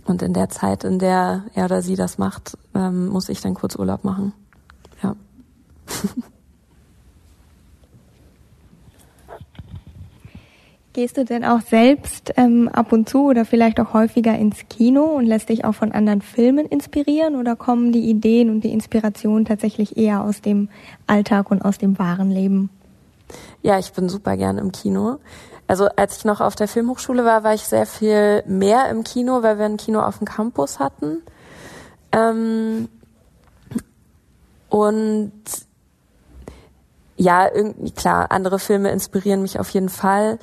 [0.06, 3.54] Und in der Zeit, in der er oder sie das macht, ähm, muss ich dann
[3.56, 4.34] kurz Urlaub machen.
[5.02, 5.16] Ja.
[10.96, 15.04] Gehst du denn auch selbst ähm, ab und zu oder vielleicht auch häufiger ins Kino
[15.04, 19.44] und lässt dich auch von anderen Filmen inspirieren oder kommen die Ideen und die Inspiration
[19.44, 20.70] tatsächlich eher aus dem
[21.06, 22.70] Alltag und aus dem wahren Leben?
[23.62, 25.18] Ja, ich bin super gern im Kino.
[25.68, 29.44] Also als ich noch auf der Filmhochschule war, war ich sehr viel mehr im Kino,
[29.44, 31.24] weil wir ein Kino auf dem Campus hatten.
[32.14, 32.88] Ähm,
[34.70, 35.34] und
[37.18, 40.40] ja, irgendwie klar, andere Filme inspirieren mich auf jeden Fall.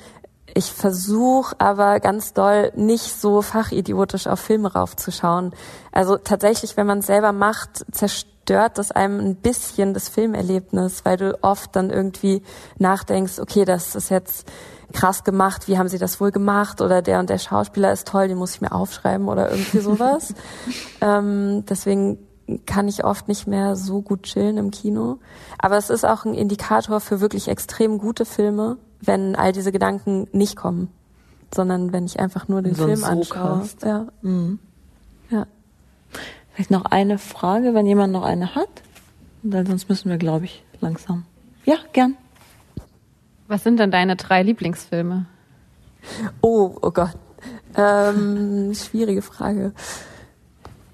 [0.55, 5.51] Ich versuche aber ganz doll nicht so fachidiotisch auf Filme raufzuschauen.
[5.91, 11.17] Also tatsächlich, wenn man es selber macht, zerstört das einem ein bisschen das Filmerlebnis, weil
[11.17, 12.43] du oft dann irgendwie
[12.77, 14.47] nachdenkst, okay, das ist jetzt
[14.91, 18.27] krass gemacht, wie haben sie das wohl gemacht oder der und der Schauspieler ist toll,
[18.27, 20.35] den muss ich mir aufschreiben oder irgendwie sowas.
[21.01, 22.19] ähm, deswegen
[22.67, 25.17] kann ich oft nicht mehr so gut chillen im Kino.
[25.57, 30.27] Aber es ist auch ein Indikator für wirklich extrem gute Filme, wenn all diese Gedanken
[30.31, 30.89] nicht kommen,
[31.53, 33.57] sondern wenn ich einfach nur den so Film anschaue.
[33.59, 33.83] Hast.
[33.83, 34.07] Ja.
[34.21, 34.59] Mhm.
[35.29, 35.47] ja.
[36.53, 38.69] Vielleicht noch eine Frage, wenn jemand noch eine hat.
[39.43, 41.25] Weil sonst müssen wir, glaube ich, langsam.
[41.65, 42.15] Ja, gern.
[43.47, 45.25] Was sind denn deine drei Lieblingsfilme?
[46.41, 47.17] Oh, oh Gott.
[47.75, 49.73] Ähm, schwierige Frage.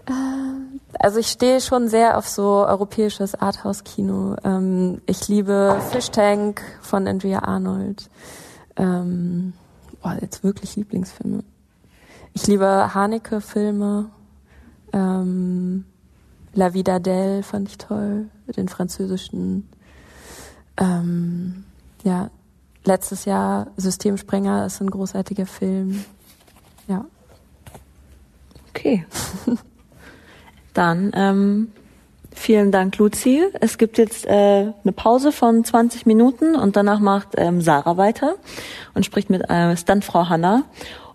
[0.07, 0.59] Ähm,
[0.99, 4.36] also ich stehe schon sehr auf so europäisches Arthouse-Kino.
[4.43, 8.09] Ähm, ich liebe Fish Tank von Andrea Arnold.
[8.76, 9.53] Ähm,
[10.01, 11.43] boah, jetzt wirklich Lieblingsfilme.
[12.34, 14.09] Ich liebe Haneke-Filme.
[14.93, 15.86] Ähm,
[16.53, 19.70] La Vida d'elle fand ich toll, den französischen.
[20.78, 21.65] Ähm,
[22.03, 22.30] ja,
[22.86, 26.03] letztes Jahr Systemsprenger ist ein großartiger Film.
[26.88, 27.05] Ja.
[28.70, 29.05] Okay.
[30.80, 31.73] Dann ähm,
[32.34, 33.43] vielen Dank, Luzi.
[33.59, 38.36] Es gibt jetzt äh, eine Pause von 20 Minuten und danach macht ähm, Sarah weiter
[38.93, 40.63] und spricht mit äh, Stuntfrau Hanna.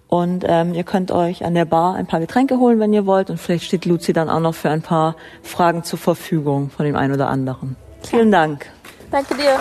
[0.07, 3.31] Und ähm, ihr könnt euch an der Bar ein paar Getränke holen, wenn ihr wollt.
[3.31, 6.95] Und vielleicht steht Luzi dann auch noch für ein paar Fragen zur Verfügung von dem
[6.95, 7.77] einen oder anderen.
[8.03, 8.67] Vielen Dank.
[9.11, 9.59] Danke dir.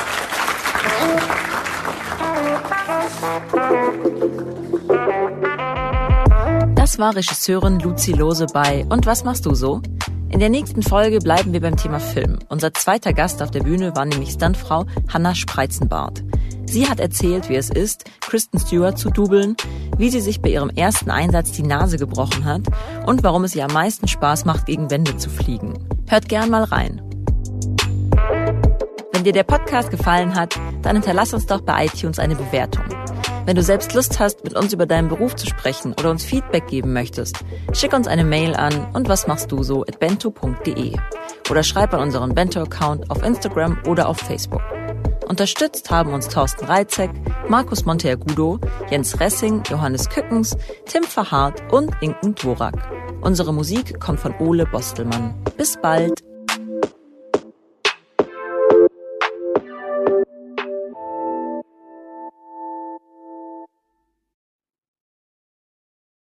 [6.93, 9.81] Das war Regisseurin Luzi Lose bei Und was machst du so?
[10.29, 12.37] In der nächsten Folge bleiben wir beim Thema Film.
[12.49, 16.23] Unser zweiter Gast auf der Bühne war nämlich Stuntfrau Hanna Spreizenbart.
[16.67, 19.55] Sie hat erzählt, wie es ist, Kristen Stewart zu dubeln,
[19.97, 22.61] wie sie sich bei ihrem ersten Einsatz die Nase gebrochen hat
[23.07, 25.73] und warum es ihr am meisten Spaß macht, gegen Wände zu fliegen.
[26.07, 27.01] Hört gern mal rein.
[29.13, 32.85] Wenn dir der Podcast gefallen hat, dann hinterlass uns doch bei iTunes eine Bewertung.
[33.45, 36.67] Wenn du selbst Lust hast, mit uns über deinen Beruf zu sprechen oder uns Feedback
[36.67, 37.37] geben möchtest,
[37.73, 40.95] schick uns eine Mail an und was machst du so at bento.de
[41.49, 44.61] oder schreib an unseren Bento-Account auf Instagram oder auf Facebook.
[45.27, 47.09] Unterstützt haben uns Thorsten Reitzek,
[47.49, 52.75] Markus Monteagudo, Jens Ressing, Johannes Kückens, Tim Verhardt und Inken Dvorak.
[53.21, 55.33] Unsere Musik kommt von Ole Bostelmann.
[55.57, 56.32] Bis bald!